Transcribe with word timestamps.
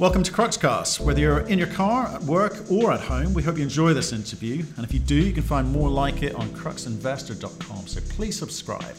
Welcome 0.00 0.24
to 0.24 0.32
Cruxcast. 0.32 0.98
Whether 0.98 1.20
you're 1.20 1.46
in 1.46 1.56
your 1.56 1.68
car, 1.68 2.08
at 2.08 2.20
work, 2.24 2.68
or 2.68 2.90
at 2.90 2.98
home, 2.98 3.32
we 3.32 3.44
hope 3.44 3.58
you 3.58 3.62
enjoy 3.62 3.94
this 3.94 4.12
interview. 4.12 4.64
And 4.76 4.84
if 4.84 4.92
you 4.92 4.98
do, 4.98 5.14
you 5.14 5.32
can 5.32 5.44
find 5.44 5.70
more 5.70 5.88
like 5.88 6.24
it 6.24 6.34
on 6.34 6.48
cruxinvestor.com. 6.48 7.86
So 7.86 8.00
please 8.08 8.36
subscribe. 8.36 8.96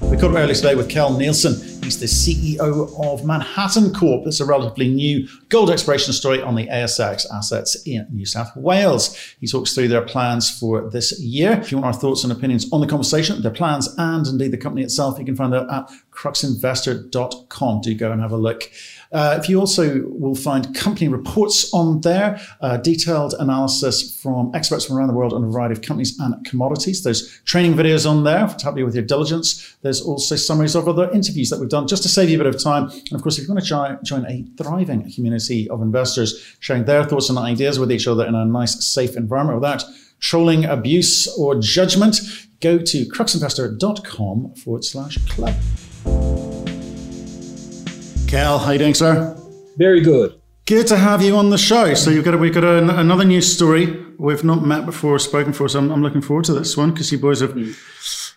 We 0.00 0.16
caught 0.16 0.30
up 0.30 0.36
earlier 0.36 0.54
today 0.54 0.74
with 0.74 0.88
Kel 0.88 1.18
Nielsen. 1.18 1.54
He's 1.82 2.00
the 2.00 2.06
CEO 2.06 3.04
of 3.04 3.26
Manhattan 3.26 3.92
Corp. 3.92 4.26
It's 4.26 4.40
a 4.40 4.46
relatively 4.46 4.88
new 4.88 5.28
gold 5.50 5.70
exploration 5.70 6.14
story 6.14 6.40
on 6.40 6.54
the 6.54 6.66
ASX 6.68 7.26
assets 7.34 7.76
in 7.86 8.06
New 8.10 8.24
South 8.24 8.54
Wales. 8.56 9.16
He 9.40 9.46
talks 9.46 9.74
through 9.74 9.88
their 9.88 10.02
plans 10.02 10.58
for 10.58 10.88
this 10.90 11.20
year. 11.20 11.52
If 11.52 11.70
you 11.70 11.78
want 11.78 11.94
our 11.94 12.00
thoughts 12.00 12.24
and 12.24 12.32
opinions 12.32 12.72
on 12.72 12.80
the 12.80 12.86
conversation, 12.86 13.42
their 13.42 13.50
plans, 13.50 13.88
and 13.98 14.26
indeed 14.26 14.52
the 14.52 14.58
company 14.58 14.82
itself, 14.82 15.18
you 15.18 15.24
can 15.24 15.36
find 15.36 15.52
that 15.52 15.68
at 15.70 15.90
cruxinvestor.com. 16.16 17.80
Do 17.82 17.94
go 17.94 18.12
and 18.12 18.20
have 18.20 18.32
a 18.32 18.36
look. 18.36 18.70
Uh, 19.12 19.38
if 19.40 19.48
you 19.48 19.60
also 19.60 20.02
will 20.06 20.34
find 20.34 20.74
company 20.74 21.08
reports 21.08 21.72
on 21.72 22.00
there, 22.00 22.40
uh, 22.60 22.76
detailed 22.78 23.34
analysis 23.38 24.20
from 24.20 24.50
experts 24.54 24.84
from 24.84 24.96
around 24.96 25.08
the 25.08 25.14
world 25.14 25.32
on 25.32 25.44
a 25.44 25.46
variety 25.46 25.72
of 25.72 25.82
companies 25.82 26.18
and 26.18 26.44
commodities. 26.44 27.04
There's 27.04 27.40
training 27.42 27.74
videos 27.74 28.08
on 28.08 28.24
there 28.24 28.46
to 28.46 28.64
help 28.64 28.76
you 28.76 28.84
with 28.84 28.94
your 28.94 29.04
diligence. 29.04 29.76
There's 29.82 30.00
also 30.00 30.36
summaries 30.36 30.74
of 30.74 30.88
other 30.88 31.10
interviews 31.12 31.50
that 31.50 31.60
we've 31.60 31.68
done 31.68 31.86
just 31.86 32.02
to 32.02 32.08
save 32.08 32.30
you 32.30 32.40
a 32.40 32.44
bit 32.44 32.54
of 32.54 32.62
time. 32.62 32.90
And 32.90 33.12
of 33.12 33.22
course, 33.22 33.38
if 33.38 33.46
you 33.46 33.54
want 33.54 33.62
to 33.62 33.68
try, 33.68 33.96
join 34.02 34.26
a 34.26 34.44
thriving 34.56 35.10
community 35.12 35.68
of 35.70 35.82
investors 35.82 36.56
sharing 36.58 36.84
their 36.84 37.04
thoughts 37.04 37.30
and 37.30 37.38
ideas 37.38 37.78
with 37.78 37.92
each 37.92 38.08
other 38.08 38.26
in 38.26 38.34
a 38.34 38.44
nice, 38.44 38.84
safe 38.84 39.16
environment 39.16 39.60
without 39.60 39.84
trolling, 40.18 40.64
abuse, 40.64 41.28
or 41.38 41.54
judgment, 41.60 42.20
go 42.60 42.78
to 42.78 43.04
cruxinvestor.com 43.06 44.54
forward 44.54 44.84
slash 44.84 45.18
club. 45.28 45.54
Cal, 48.26 48.58
how 48.58 48.72
you 48.72 48.78
doing, 48.78 48.94
sir? 48.94 49.36
Very 49.76 50.00
good. 50.00 50.40
Good 50.66 50.88
to 50.88 50.96
have 50.96 51.22
you 51.22 51.36
on 51.36 51.50
the 51.50 51.58
show. 51.58 51.94
So 51.94 52.10
you've 52.10 52.24
got 52.24 52.34
a, 52.34 52.38
we've 52.38 52.52
got 52.52 52.64
a, 52.64 52.98
another 52.98 53.24
news 53.24 53.54
story 53.54 54.04
we've 54.18 54.42
not 54.42 54.64
met 54.66 54.84
before, 54.84 55.20
spoken 55.20 55.52
for. 55.52 55.68
So 55.68 55.78
I'm, 55.78 55.92
I'm 55.92 56.02
looking 56.02 56.20
forward 56.20 56.44
to 56.46 56.52
this 56.52 56.76
one 56.76 56.90
because 56.90 57.12
you 57.12 57.18
boys 57.18 57.38
have 57.40 57.54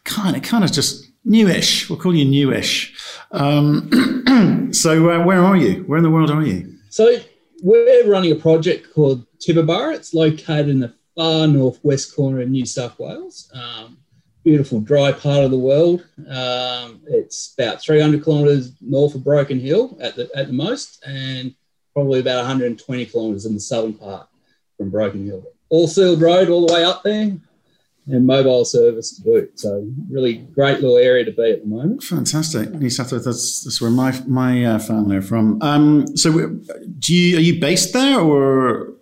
kind 0.04 0.36
of 0.36 0.44
kind 0.44 0.64
of 0.64 0.72
just 0.72 1.10
newish. 1.26 1.90
We'll 1.90 1.98
call 1.98 2.14
you 2.14 2.26
newish. 2.26 2.96
Um, 3.32 4.70
so 4.74 5.10
uh, 5.10 5.26
where 5.26 5.44
are 5.44 5.58
you? 5.58 5.84
Where 5.88 5.98
in 5.98 6.04
the 6.04 6.12
world 6.12 6.30
are 6.30 6.44
you? 6.44 6.72
So 6.90 7.18
we're 7.64 8.08
running 8.08 8.32
a 8.32 8.36
project 8.36 8.94
called 8.94 9.26
Tibooburra. 9.40 9.96
It's 9.96 10.14
located 10.14 10.70
in 10.70 10.82
the 10.82 10.94
far 11.16 11.48
northwest 11.48 12.16
corner 12.16 12.42
of 12.42 12.50
New 12.50 12.68
South 12.68 13.00
Wales. 13.00 13.52
Um, 13.56 13.98
beautiful 14.50 14.82
dry 14.82 15.12
part 15.12 15.44
of 15.44 15.52
the 15.52 15.60
world. 15.60 16.04
Um, 16.28 17.02
it's 17.06 17.54
about 17.56 17.80
300 17.84 18.24
kilometres 18.24 18.74
north 18.82 19.14
of 19.14 19.24
Broken 19.24 19.60
Hill 19.60 19.96
at 20.02 20.16
the, 20.16 20.28
at 20.36 20.48
the 20.48 20.54
most, 20.54 21.04
and 21.06 21.54
probably 21.94 22.20
about 22.20 22.38
120 22.38 23.06
kilometres 23.06 23.46
in 23.46 23.54
the 23.54 23.60
southern 23.60 23.94
part 23.94 24.28
from 24.76 24.90
Broken 24.90 25.24
Hill. 25.24 25.44
All 25.70 25.88
sealed 25.88 26.20
road 26.20 26.50
all 26.50 26.66
the 26.66 26.74
way 26.74 26.84
up 26.84 27.04
there, 27.04 27.38
and 28.08 28.26
mobile 28.26 28.66
service 28.66 29.18
to 29.18 29.22
boot. 29.22 29.60
So 29.60 29.88
really 30.10 30.38
great 30.38 30.82
little 30.82 30.98
area 30.98 31.26
to 31.26 31.32
be 31.32 31.52
at 31.52 31.62
the 31.62 31.68
moment. 31.68 32.02
Fantastic. 32.02 32.72
New 32.72 32.90
South 32.90 33.12
Wales, 33.12 33.26
that's, 33.26 33.64
that's 33.64 33.80
where 33.80 33.92
my 33.92 34.20
my 34.26 34.66
uh, 34.66 34.80
family 34.80 35.18
are 35.18 35.22
from. 35.22 35.62
Um, 35.62 36.18
so 36.18 36.32
do 36.98 37.14
you 37.14 37.38
are 37.38 37.42
you 37.42 37.60
based 37.60 37.94
there 37.94 38.20
or 38.20 38.96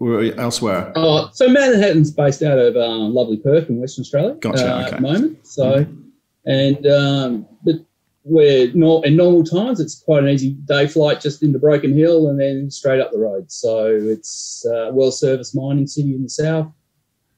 or 0.00 0.22
elsewhere? 0.40 0.92
Oh, 0.96 1.30
so 1.32 1.48
Manhattan's 1.48 2.10
based 2.10 2.42
out 2.42 2.58
of 2.58 2.74
um, 2.76 3.14
lovely 3.14 3.36
Perth 3.36 3.68
in 3.68 3.80
Western 3.80 4.02
Australia 4.02 4.34
gotcha, 4.40 4.66
uh, 4.66 4.78
okay. 4.78 4.86
at 4.86 4.96
the 4.96 5.00
moment. 5.00 5.46
So, 5.46 5.84
mm-hmm. 5.84 6.50
and 6.50 6.86
um, 6.86 7.46
but 7.62 7.76
we're 8.24 8.72
not 8.74 9.04
in 9.04 9.16
normal 9.16 9.44
times. 9.44 9.78
It's 9.78 10.02
quite 10.02 10.22
an 10.22 10.30
easy 10.30 10.52
day 10.52 10.86
flight 10.86 11.20
just 11.20 11.42
into 11.42 11.58
Broken 11.58 11.96
Hill 11.96 12.28
and 12.28 12.40
then 12.40 12.70
straight 12.70 13.00
up 13.00 13.12
the 13.12 13.18
road. 13.18 13.52
So 13.52 13.86
it's 13.86 14.64
a 14.66 14.88
uh, 14.88 14.92
well 14.92 15.12
serviced 15.12 15.54
mining 15.54 15.86
city 15.86 16.14
in 16.14 16.22
the 16.22 16.30
south, 16.30 16.72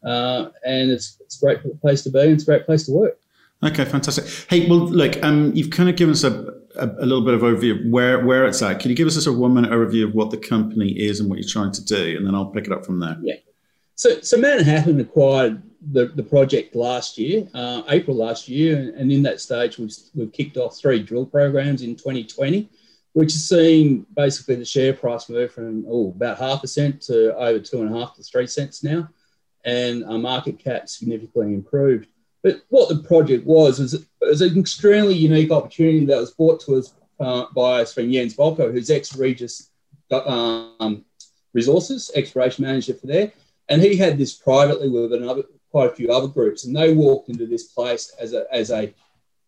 uh, 0.04 0.48
and 0.64 0.90
it's 0.90 1.18
it's 1.20 1.42
a 1.42 1.44
great 1.44 1.80
place 1.80 2.02
to 2.02 2.10
be 2.10 2.20
and 2.20 2.32
it's 2.32 2.44
a 2.44 2.46
great 2.46 2.64
place 2.64 2.86
to 2.86 2.92
work. 2.92 3.18
Okay, 3.64 3.84
fantastic. 3.84 4.24
Hey, 4.50 4.68
well, 4.68 4.80
look, 4.80 5.22
um, 5.22 5.52
you've 5.54 5.70
kind 5.70 5.88
of 5.88 5.94
given 5.94 6.12
us 6.12 6.24
a, 6.24 6.52
a, 6.76 6.86
a, 6.86 7.06
little 7.06 7.24
bit 7.24 7.34
of 7.34 7.40
overview 7.42 7.78
of 7.78 7.90
where, 7.90 8.24
where 8.24 8.46
it's 8.46 8.62
at. 8.62 8.80
Can 8.80 8.90
you 8.90 8.96
give 8.96 9.06
us 9.06 9.16
a 9.16 9.22
sort 9.22 9.34
of 9.34 9.40
one 9.40 9.54
minute 9.54 9.70
overview 9.70 10.06
of 10.06 10.14
what 10.14 10.30
the 10.30 10.36
company 10.36 10.90
is 10.90 11.20
and 11.20 11.28
what 11.28 11.38
you're 11.38 11.48
trying 11.48 11.72
to 11.72 11.84
do, 11.84 12.16
and 12.16 12.26
then 12.26 12.34
I'll 12.34 12.46
pick 12.46 12.66
it 12.66 12.72
up 12.72 12.84
from 12.84 13.00
there. 13.00 13.18
Yeah. 13.22 13.34
So, 13.94 14.20
so 14.20 14.36
Manhattan 14.36 14.98
acquired 15.00 15.62
the, 15.92 16.06
the 16.06 16.22
project 16.22 16.74
last 16.74 17.18
year, 17.18 17.48
uh, 17.54 17.82
April 17.88 18.16
last 18.16 18.48
year, 18.48 18.78
and, 18.78 18.88
and, 18.90 19.12
in 19.12 19.22
that 19.24 19.40
stage 19.40 19.78
we've, 19.78 19.92
we've 20.14 20.32
kicked 20.32 20.56
off 20.56 20.78
three 20.78 21.02
drill 21.02 21.26
programs 21.26 21.82
in 21.82 21.96
2020, 21.96 22.70
which 23.12 23.32
has 23.32 23.48
seen 23.48 24.06
basically 24.16 24.54
the 24.54 24.64
share 24.64 24.92
price 24.92 25.28
move 25.28 25.52
from 25.52 25.84
oh, 25.88 26.10
about 26.10 26.38
half 26.38 26.64
a 26.64 26.68
cent 26.68 27.00
to 27.02 27.36
over 27.36 27.58
two 27.58 27.82
and 27.82 27.94
a 27.94 27.98
half 27.98 28.14
to 28.14 28.22
three 28.22 28.46
cents 28.46 28.82
now, 28.82 29.08
and 29.64 30.04
our 30.04 30.18
market 30.18 30.58
cap 30.58 30.88
significantly 30.88 31.54
improved. 31.54 32.08
But 32.42 32.62
what 32.70 32.88
the 32.88 33.02
project 33.02 33.46
was 33.46 33.78
was, 33.78 34.04
was 34.20 34.40
an 34.40 34.58
extremely 34.58 35.14
unique 35.14 35.52
opportunity 35.52 36.04
that 36.06 36.18
was 36.18 36.32
brought 36.32 36.60
to 36.60 36.76
us 36.76 36.92
uh, 37.20 37.46
by 37.54 37.82
us 37.82 37.94
from 37.94 38.10
Jens 38.10 38.36
Balkau, 38.36 38.72
who's 38.72 38.90
ex 38.90 39.16
Regis 39.16 39.70
um, 40.10 41.04
Resources, 41.54 42.10
exploration 42.14 42.64
manager 42.64 42.94
for 42.94 43.06
there. 43.06 43.32
And 43.68 43.80
he 43.80 43.96
had 43.96 44.18
this 44.18 44.34
privately 44.34 44.88
with 44.88 45.12
another, 45.12 45.44
quite 45.70 45.92
a 45.92 45.94
few 45.94 46.10
other 46.10 46.26
groups. 46.26 46.64
And 46.64 46.74
they 46.74 46.92
walked 46.92 47.28
into 47.28 47.46
this 47.46 47.64
place 47.64 48.12
as 48.18 48.32
a, 48.32 48.44
as 48.52 48.70
a 48.70 48.92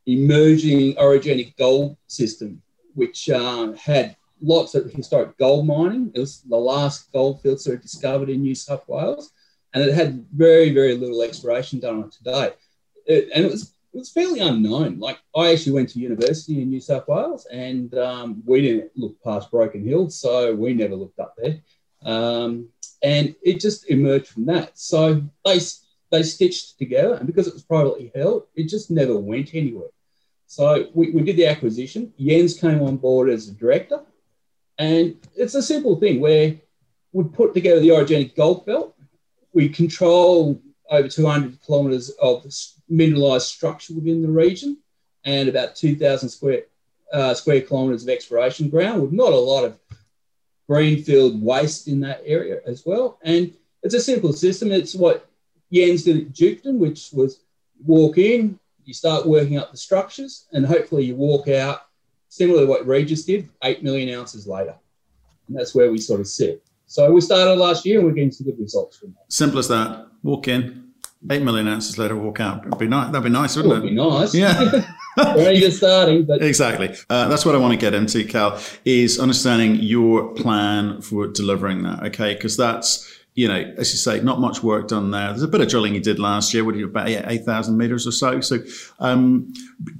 emerging 0.06 0.94
orogenic 0.94 1.56
gold 1.56 1.96
system, 2.06 2.62
which 2.94 3.28
uh, 3.28 3.72
had 3.72 4.16
lots 4.40 4.74
of 4.74 4.92
historic 4.92 5.36
gold 5.36 5.66
mining. 5.66 6.12
It 6.14 6.20
was 6.20 6.42
the 6.42 6.56
last 6.56 7.10
gold 7.12 7.42
fields 7.42 7.64
that 7.64 7.72
were 7.72 7.76
discovered 7.78 8.30
in 8.30 8.42
New 8.42 8.54
South 8.54 8.86
Wales. 8.86 9.32
And 9.72 9.82
it 9.82 9.94
had 9.94 10.24
very, 10.32 10.72
very 10.72 10.94
little 10.96 11.22
exploration 11.22 11.80
done 11.80 11.96
on 11.96 12.04
it 12.04 12.12
today 12.12 12.52
it, 13.06 13.28
and 13.34 13.44
it 13.44 13.50
was 13.50 13.74
it 13.92 13.98
was 13.98 14.10
fairly 14.10 14.40
unknown. 14.40 14.98
Like 14.98 15.18
I 15.36 15.52
actually 15.52 15.72
went 15.72 15.88
to 15.90 16.00
university 16.00 16.60
in 16.60 16.68
New 16.68 16.80
South 16.80 17.06
Wales, 17.06 17.46
and 17.46 17.94
um, 17.96 18.42
we 18.44 18.60
didn't 18.60 18.90
look 18.96 19.22
past 19.22 19.50
Broken 19.50 19.84
Hill, 19.84 20.10
so 20.10 20.54
we 20.54 20.74
never 20.74 20.96
looked 20.96 21.20
up 21.20 21.34
there. 21.36 21.60
Um, 22.04 22.68
and 23.02 23.34
it 23.42 23.60
just 23.60 23.88
emerged 23.90 24.28
from 24.28 24.46
that. 24.46 24.76
So 24.78 25.22
they 25.44 25.60
they 26.10 26.22
stitched 26.22 26.78
together, 26.78 27.14
and 27.14 27.26
because 27.26 27.46
it 27.46 27.54
was 27.54 27.62
privately 27.62 28.10
held, 28.14 28.46
it 28.54 28.68
just 28.68 28.90
never 28.90 29.16
went 29.16 29.54
anywhere. 29.54 29.88
So 30.46 30.88
we, 30.94 31.10
we 31.10 31.22
did 31.22 31.36
the 31.36 31.46
acquisition. 31.46 32.12
Jens 32.18 32.58
came 32.58 32.82
on 32.82 32.96
board 32.96 33.28
as 33.30 33.48
a 33.48 33.52
director, 33.52 34.00
and 34.78 35.16
it's 35.36 35.54
a 35.54 35.62
simple 35.62 35.96
thing 35.96 36.20
where 36.20 36.56
we 37.12 37.24
put 37.24 37.54
together 37.54 37.80
the 37.80 37.88
orogenic 37.88 38.34
gold 38.34 38.66
belt. 38.66 38.96
We 39.52 39.68
control 39.68 40.60
over 40.90 41.08
200 41.08 41.60
kilometres 41.64 42.10
of 42.20 42.44
mineralised 42.90 43.42
structure 43.42 43.94
within 43.94 44.22
the 44.22 44.28
region 44.28 44.78
and 45.24 45.48
about 45.48 45.76
2,000 45.76 46.28
square, 46.28 46.62
uh, 47.12 47.34
square 47.34 47.60
kilometres 47.60 48.02
of 48.02 48.08
exploration 48.08 48.68
ground 48.68 49.02
with 49.02 49.12
not 49.12 49.32
a 49.32 49.36
lot 49.36 49.64
of 49.64 49.78
greenfield 50.68 51.42
waste 51.42 51.88
in 51.88 52.00
that 52.00 52.22
area 52.24 52.60
as 52.66 52.84
well. 52.86 53.18
And 53.22 53.54
it's 53.82 53.94
a 53.94 54.00
simple 54.00 54.32
system. 54.32 54.72
It's 54.72 54.94
what 54.94 55.28
Jens 55.72 56.04
did 56.04 56.18
at 56.18 56.32
Duketon, 56.32 56.78
which 56.78 57.10
was 57.12 57.40
walk 57.84 58.18
in, 58.18 58.58
you 58.84 58.94
start 58.94 59.26
working 59.26 59.58
up 59.58 59.70
the 59.70 59.76
structures, 59.76 60.46
and 60.52 60.64
hopefully 60.64 61.04
you 61.04 61.16
walk 61.16 61.48
out 61.48 61.86
similar 62.28 62.60
to 62.60 62.66
what 62.66 62.86
Regis 62.86 63.24
did, 63.24 63.48
8 63.62 63.82
million 63.82 64.18
ounces 64.18 64.46
later. 64.46 64.74
And 65.48 65.56
that's 65.56 65.74
where 65.74 65.90
we 65.90 65.98
sort 65.98 66.20
of 66.20 66.26
sit. 66.26 66.64
So 66.86 67.10
we 67.12 67.20
started 67.20 67.54
last 67.58 67.86
year 67.86 67.98
and 67.98 68.06
we're 68.06 68.14
getting 68.14 68.30
some 68.30 68.46
good 68.46 68.58
results 68.58 68.96
from 68.98 69.10
that. 69.12 69.32
Simple 69.32 69.58
as 69.58 69.68
that. 69.68 70.06
Walk 70.22 70.48
in, 70.48 70.83
eight 71.30 71.42
million 71.42 71.68
ounces 71.68 71.98
later, 71.98 72.16
walk 72.16 72.40
out. 72.40 72.66
It'd 72.66 72.78
be 72.78 72.88
nice. 72.88 73.12
That'd 73.12 73.24
be 73.24 73.30
nice, 73.30 73.56
wouldn't 73.56 73.74
it? 73.74 73.80
Would 73.80 73.88
be 73.88 73.94
nice. 73.94 74.34
Yeah. 74.34 74.86
Only 75.16 75.60
just 75.60 75.78
starting, 75.78 76.24
but 76.24 76.42
exactly. 76.42 76.94
Uh, 77.08 77.28
that's 77.28 77.46
what 77.46 77.54
I 77.54 77.58
want 77.58 77.72
to 77.72 77.78
get 77.78 77.94
into, 77.94 78.24
Cal. 78.24 78.60
Is 78.84 79.18
understanding 79.20 79.76
your 79.76 80.34
plan 80.34 81.00
for 81.00 81.28
delivering 81.28 81.84
that. 81.84 82.02
Okay, 82.06 82.34
because 82.34 82.56
that's 82.56 83.10
you 83.34 83.48
know, 83.48 83.74
as 83.76 83.92
you 83.92 83.98
say, 83.98 84.20
not 84.20 84.40
much 84.40 84.62
work 84.62 84.88
done 84.88 85.10
there. 85.10 85.28
There's 85.28 85.42
a 85.42 85.48
bit 85.48 85.60
of 85.60 85.68
drilling 85.68 85.94
you 85.94 86.00
did 86.00 86.18
last 86.18 86.54
year. 86.54 86.64
What 86.64 86.76
you 86.76 86.86
about 86.86 87.08
eight 87.08 87.44
thousand 87.44 87.76
meters 87.76 88.06
or 88.06 88.12
so? 88.12 88.40
So, 88.40 88.58
um, 89.00 89.52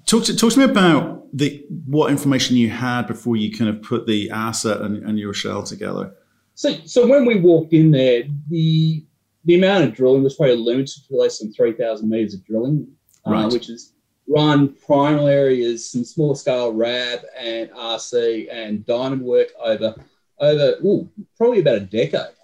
talk 0.06 0.24
to 0.24 0.36
talk 0.36 0.52
to 0.52 0.58
me 0.58 0.64
about 0.64 1.26
the 1.32 1.64
what 1.86 2.10
information 2.10 2.56
you 2.56 2.70
had 2.70 3.06
before 3.06 3.36
you 3.36 3.56
kind 3.56 3.68
of 3.68 3.82
put 3.82 4.06
the 4.06 4.30
asset 4.30 4.80
and, 4.80 5.02
and 5.04 5.18
your 5.18 5.34
shell 5.34 5.64
together. 5.64 6.14
So, 6.54 6.74
so 6.84 7.06
when 7.06 7.26
we 7.26 7.40
walked 7.40 7.72
in 7.72 7.90
there, 7.90 8.22
the 8.48 9.04
the 9.44 9.56
amount 9.56 9.84
of 9.84 9.94
drilling 9.94 10.22
was 10.22 10.36
probably 10.36 10.56
limited 10.56 11.06
to 11.08 11.16
less 11.16 11.38
than 11.38 11.52
3,000 11.52 12.08
meters 12.08 12.34
of 12.34 12.44
drilling, 12.44 12.88
uh, 13.26 13.30
right. 13.30 13.44
uh, 13.44 13.48
which 13.50 13.68
is 13.68 13.92
run 14.26 14.68
primarily 14.86 15.62
as 15.64 15.90
some 15.90 16.04
small 16.04 16.34
scale 16.34 16.72
RAB 16.72 17.20
and 17.38 17.70
RC 17.70 18.48
and 18.50 18.86
diamond 18.86 19.22
work 19.22 19.48
over 19.62 19.94
over 20.40 20.76
ooh, 20.84 21.08
probably 21.36 21.60
about 21.60 21.76
a 21.76 21.80
decade. 21.80 22.34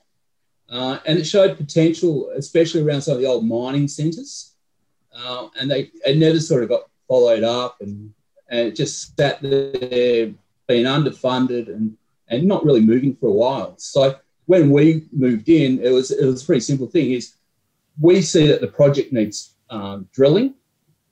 Uh, 0.69 0.99
and 1.05 1.19
it 1.19 1.25
showed 1.25 1.57
potential, 1.57 2.31
especially 2.37 2.83
around 2.83 3.03
some 3.03 3.15
of 3.15 3.21
the 3.21 3.27
old 3.27 3.45
mining 3.45 3.89
centres. 3.89 4.55
Uh, 5.13 5.49
and 5.59 5.71
they 5.71 5.91
it 6.07 6.17
never 6.17 6.39
sort 6.39 6.63
of 6.63 6.69
got 6.69 6.83
followed 7.09 7.43
up 7.43 7.79
and, 7.81 8.13
and 8.49 8.69
it 8.69 8.77
just 8.77 9.17
sat 9.17 9.43
there 9.43 10.33
being 10.69 10.85
underfunded 10.85 11.67
and, 11.67 11.97
and 12.29 12.45
not 12.45 12.65
really 12.65 12.81
moving 12.81 13.17
for 13.17 13.27
a 13.27 13.33
while. 13.33 13.75
So 13.79 14.17
when 14.51 14.71
we 14.71 15.07
moved 15.13 15.49
in, 15.49 15.81
it 15.81 15.91
was 15.91 16.11
it 16.11 16.27
was 16.27 16.43
a 16.43 16.47
pretty 16.47 16.61
simple 16.61 16.89
thing. 16.89 17.13
Is 17.13 17.35
we 18.01 18.21
see 18.21 18.49
that 18.49 18.61
the 18.61 18.67
project 18.67 19.13
needs 19.13 19.55
um, 19.71 20.09
drilling. 20.13 20.55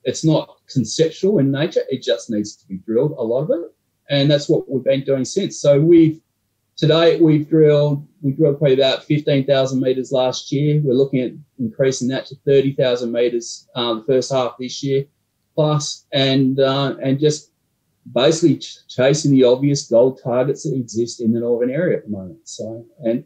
It's 0.03 0.25
not 0.25 0.57
conceptual 0.67 1.39
in 1.39 1.49
nature. 1.49 1.83
It 1.89 2.03
just 2.03 2.29
needs 2.29 2.57
to 2.57 2.67
be 2.67 2.79
drilled, 2.79 3.13
a 3.17 3.23
lot 3.23 3.43
of 3.43 3.51
it. 3.51 3.71
And 4.09 4.29
that's 4.29 4.49
what 4.49 4.69
we've 4.69 4.83
been 4.83 5.05
doing 5.05 5.23
since. 5.23 5.61
So 5.61 5.79
we've, 5.79 6.19
today 6.75 7.17
we've 7.21 7.47
drilled, 7.47 8.05
we 8.21 8.33
drilled 8.33 8.57
probably 8.59 8.73
about 8.73 9.05
15,000 9.05 9.79
metres 9.79 10.11
last 10.11 10.51
year. 10.51 10.81
We're 10.83 10.93
looking 10.93 11.21
at 11.21 11.31
increasing 11.59 12.09
that 12.09 12.25
to 12.25 12.35
30,000 12.45 13.09
metres 13.09 13.69
um, 13.73 13.99
the 13.99 14.13
first 14.15 14.33
half 14.33 14.55
this 14.59 14.83
year 14.83 15.05
plus, 15.55 16.05
and, 16.11 16.59
uh, 16.59 16.95
and 17.01 17.19
just 17.19 17.51
basically 18.13 18.57
ch- 18.57 18.77
chasing 18.87 19.31
the 19.31 19.43
obvious 19.43 19.87
gold 19.87 20.19
targets 20.23 20.63
that 20.63 20.75
exist 20.75 21.21
in 21.21 21.33
the 21.33 21.39
northern 21.39 21.69
area 21.69 21.97
at 21.97 22.05
the 22.05 22.09
moment. 22.09 22.39
So, 22.47 22.85
and, 23.03 23.23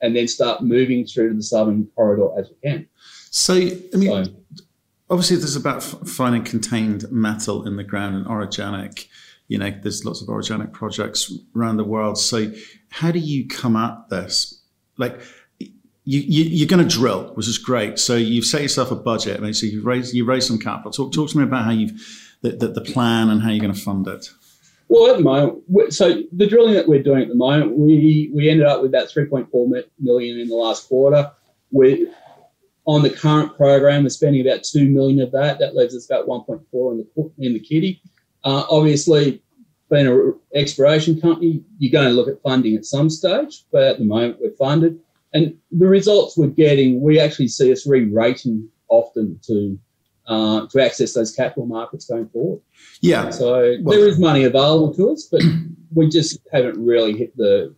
and 0.00 0.16
then 0.16 0.28
start 0.28 0.62
moving 0.62 1.06
through 1.06 1.30
to 1.30 1.34
the 1.34 1.42
southern 1.42 1.86
corridor 1.94 2.28
as 2.38 2.50
we 2.50 2.70
can. 2.70 2.86
So, 3.30 3.54
I 3.54 3.96
mean, 3.96 4.24
so, 4.24 4.32
obviously 5.10 5.36
there's 5.36 5.56
about 5.56 5.82
finding 5.82 6.42
contained 6.44 7.10
metal 7.10 7.66
in 7.66 7.76
the 7.76 7.84
ground 7.84 8.16
and 8.16 8.26
orogenic 8.26 9.06
you 9.48 9.58
know 9.58 9.70
there's 9.82 10.04
lots 10.04 10.22
of 10.22 10.28
orogenic 10.28 10.72
projects 10.72 11.32
around 11.54 11.76
the 11.76 11.84
world 11.84 12.16
so 12.16 12.50
how 12.88 13.10
do 13.10 13.18
you 13.18 13.46
come 13.46 13.76
at 13.76 14.08
this 14.08 14.62
like 14.96 15.20
you, 16.06 16.20
you, 16.20 16.66
are 16.66 16.68
going 16.68 16.86
to 16.86 16.96
drill, 16.96 17.32
which 17.34 17.48
is 17.48 17.56
great. 17.56 17.98
So 17.98 18.14
you've 18.14 18.44
set 18.44 18.60
yourself 18.60 18.90
a 18.90 18.94
budget. 18.94 19.40
Mean, 19.40 19.54
so 19.54 19.64
you 19.64 19.82
raise 19.82 20.14
you 20.14 20.26
raise 20.26 20.46
some 20.46 20.58
capital. 20.58 20.92
Talk 20.92 21.12
talk 21.12 21.30
to 21.30 21.38
me 21.38 21.44
about 21.44 21.64
how 21.64 21.70
you've 21.70 21.98
the, 22.50 22.68
the, 22.68 22.80
plan 22.80 23.30
and 23.30 23.42
how 23.42 23.50
you're 23.50 23.60
going 23.60 23.72
to 23.72 23.80
fund 23.80 24.06
it. 24.06 24.28
Well, 24.88 25.10
at 25.10 25.16
the 25.16 25.22
moment, 25.22 25.94
so 25.94 26.22
the 26.32 26.46
drilling 26.46 26.74
that 26.74 26.86
we're 26.86 27.02
doing 27.02 27.22
at 27.22 27.28
the 27.28 27.34
moment, 27.34 27.76
we 27.76 28.30
we 28.34 28.50
ended 28.50 28.66
up 28.66 28.82
with 28.82 28.90
about 28.90 29.08
3.4 29.08 29.82
million 29.98 30.38
in 30.38 30.48
the 30.48 30.54
last 30.54 30.88
quarter. 30.88 31.30
We 31.70 32.08
on 32.86 33.02
the 33.02 33.10
current 33.10 33.56
program, 33.56 34.02
we're 34.02 34.10
spending 34.10 34.46
about 34.46 34.62
two 34.62 34.88
million 34.88 35.20
of 35.20 35.32
that. 35.32 35.58
That 35.58 35.74
leaves 35.74 35.96
us 35.96 36.08
about 36.08 36.28
1.4 36.28 36.92
in 36.92 36.98
the 36.98 37.30
in 37.38 37.54
the 37.54 37.60
kitty. 37.60 38.02
Uh, 38.44 38.64
obviously, 38.70 39.42
being 39.90 40.06
an 40.06 40.34
exploration 40.54 41.20
company, 41.20 41.64
you're 41.78 41.92
going 41.92 42.08
to 42.08 42.14
look 42.14 42.28
at 42.28 42.42
funding 42.42 42.76
at 42.76 42.84
some 42.84 43.08
stage, 43.08 43.64
but 43.72 43.84
at 43.84 43.98
the 43.98 44.04
moment 44.04 44.38
we're 44.40 44.56
funded. 44.56 45.00
And 45.32 45.56
the 45.72 45.88
results 45.88 46.36
we're 46.36 46.48
getting, 46.48 47.00
we 47.00 47.18
actually 47.18 47.48
see 47.48 47.72
us 47.72 47.86
re-rating 47.86 48.68
often 48.88 49.40
to 49.46 49.78
uh, 50.26 50.66
to 50.66 50.82
access 50.82 51.14
those 51.14 51.32
capital 51.32 51.66
markets 51.66 52.06
going 52.06 52.28
forward. 52.28 52.60
Yeah. 53.00 53.30
So 53.30 53.76
well, 53.82 53.96
there 53.98 54.08
is 54.08 54.18
money 54.18 54.44
available 54.44 54.94
to 54.94 55.10
us, 55.10 55.28
but 55.30 55.42
we 55.94 56.08
just 56.08 56.38
haven't 56.52 56.84
really 56.84 57.16
hit 57.16 57.36
the 57.36 57.74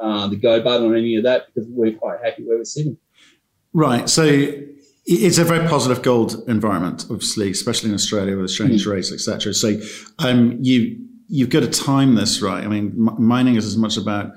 uh, 0.00 0.26
the 0.28 0.36
go 0.36 0.62
button 0.62 0.86
on 0.88 0.96
any 0.96 1.16
of 1.16 1.24
that 1.24 1.46
because 1.46 1.68
we're 1.70 1.96
quite 1.96 2.18
happy 2.24 2.44
where 2.44 2.58
we're 2.58 2.64
sitting. 2.64 2.96
Right. 3.72 4.08
So 4.08 4.24
it's 5.06 5.38
a 5.38 5.44
very 5.44 5.66
positive 5.68 6.02
gold 6.02 6.42
environment, 6.48 7.06
obviously, 7.10 7.50
especially 7.50 7.90
in 7.90 7.94
Australia 7.94 8.36
with 8.36 8.46
exchange 8.46 8.86
rates, 8.86 9.12
etc. 9.12 9.52
So 9.54 9.78
um, 10.18 10.58
you 10.60 11.04
you've 11.28 11.50
got 11.50 11.60
to 11.60 11.68
time 11.68 12.14
this 12.14 12.42
right. 12.42 12.64
I 12.64 12.68
mean, 12.68 12.86
m- 12.96 13.16
mining 13.18 13.56
is 13.56 13.66
as 13.66 13.76
much 13.76 13.96
about 13.96 14.32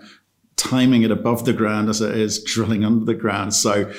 timing 0.55 1.03
it 1.03 1.11
above 1.11 1.45
the 1.45 1.53
ground 1.53 1.89
as 1.89 2.01
it 2.01 2.17
is 2.17 2.43
drilling 2.45 2.83
under 2.83 3.05
the 3.05 3.13
ground. 3.13 3.53
So, 3.53 3.91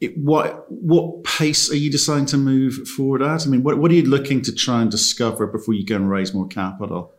it, 0.00 0.16
what 0.18 0.70
what 0.70 1.24
pace 1.24 1.70
are 1.70 1.76
you 1.76 1.90
deciding 1.90 2.26
to 2.26 2.36
move 2.36 2.88
forward 2.88 3.22
at? 3.22 3.46
I 3.46 3.50
mean, 3.50 3.62
what 3.62 3.78
what 3.78 3.90
are 3.90 3.94
you 3.94 4.04
looking 4.04 4.42
to 4.42 4.52
try 4.52 4.82
and 4.82 4.90
discover 4.90 5.46
before 5.46 5.74
you 5.74 5.84
go 5.84 5.96
and 5.96 6.10
raise 6.10 6.34
more 6.34 6.46
capital? 6.46 7.12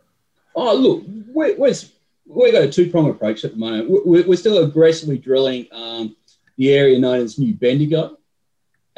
Oh, 0.54 0.74
look, 0.74 1.04
we're, 1.28 1.56
we're, 1.56 1.74
we've 2.26 2.52
got 2.52 2.62
a 2.62 2.70
two 2.70 2.90
prong 2.90 3.10
approach 3.10 3.44
at 3.44 3.52
the 3.52 3.58
moment. 3.58 3.88
We're, 3.88 4.26
we're 4.26 4.36
still 4.36 4.64
aggressively 4.64 5.18
drilling 5.18 5.66
um, 5.70 6.16
the 6.56 6.72
area 6.74 6.98
known 6.98 7.20
as 7.20 7.38
New 7.38 7.54
Bendigo 7.54 8.18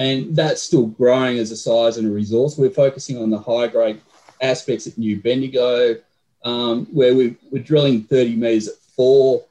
and 0.00 0.34
that's 0.34 0.62
still 0.62 0.86
growing 0.86 1.36
as 1.38 1.50
a 1.50 1.56
size 1.56 1.98
and 1.98 2.08
a 2.08 2.10
resource. 2.10 2.56
We're 2.56 2.70
focusing 2.70 3.18
on 3.18 3.28
the 3.28 3.38
high 3.38 3.66
grade 3.66 4.00
aspects 4.40 4.86
at 4.86 4.96
New 4.96 5.20
Bendigo, 5.20 5.96
um, 6.42 6.86
where 6.86 7.14
we 7.14 7.36
are 7.54 7.58
drilling 7.58 8.04
30 8.04 8.36
metres 8.36 8.68
at 8.68 8.76
four 8.96 9.44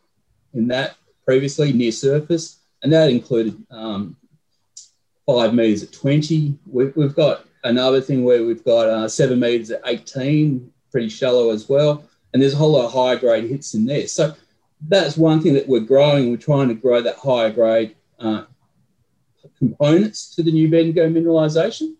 in 0.55 0.67
that 0.69 0.95
previously 1.23 1.71
near 1.71 1.91
surface, 1.91 2.58
and 2.83 2.93
that 2.93 3.09
included 3.09 3.61
um, 3.71 4.15
five 5.25 5.53
metres 5.53 5.83
at 5.83 5.91
20. 5.91 6.57
We've, 6.65 6.95
we've, 6.95 7.15
got 7.15 7.45
another 7.63 8.01
thing 8.01 8.23
where 8.23 8.43
we've 8.43 8.63
got 8.63 8.87
uh, 8.87 9.07
seven 9.07 9.39
metres 9.39 9.71
at 9.71 9.81
18, 9.85 10.71
pretty 10.91 11.09
shallow 11.09 11.51
as 11.51 11.67
well, 11.67 12.03
and 12.33 12.41
there's 12.41 12.53
a 12.53 12.57
whole 12.57 12.71
lot 12.71 12.85
of 12.85 12.93
high 12.93 13.15
grade 13.15 13.49
hits 13.49 13.73
in 13.73 13.85
there. 13.85 14.07
So 14.07 14.33
that's 14.87 15.17
one 15.17 15.41
thing 15.41 15.53
that 15.53 15.67
we're 15.67 15.81
growing. 15.81 16.31
We're 16.31 16.37
trying 16.37 16.69
to 16.69 16.73
grow 16.73 17.01
that 17.01 17.17
higher 17.17 17.51
grade 17.51 17.95
uh, 18.19 18.45
components 19.57 20.33
to 20.35 20.43
the 20.43 20.51
New 20.51 20.69
Bendigo 20.69 21.09
mineralisation. 21.09 21.95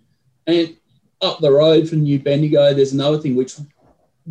And 0.48 0.75
up 1.22 1.40
the 1.40 1.52
road 1.52 1.90
from 1.90 2.02
New 2.02 2.20
Bendigo, 2.20 2.74
there's 2.74 2.94
another 2.94 3.20
thing 3.20 3.36
which 3.36 3.56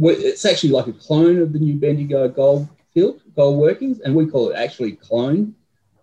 it's 0.00 0.44
actually 0.44 0.70
like 0.70 0.86
a 0.86 0.92
clone 0.92 1.38
of 1.38 1.52
the 1.52 1.58
New 1.58 1.74
Bendigo 1.74 2.28
gold 2.28 2.68
field, 2.94 3.20
gold 3.36 3.58
workings, 3.58 4.00
and 4.00 4.14
we 4.14 4.26
call 4.26 4.50
it 4.50 4.54
actually 4.54 4.92
clone 4.92 5.54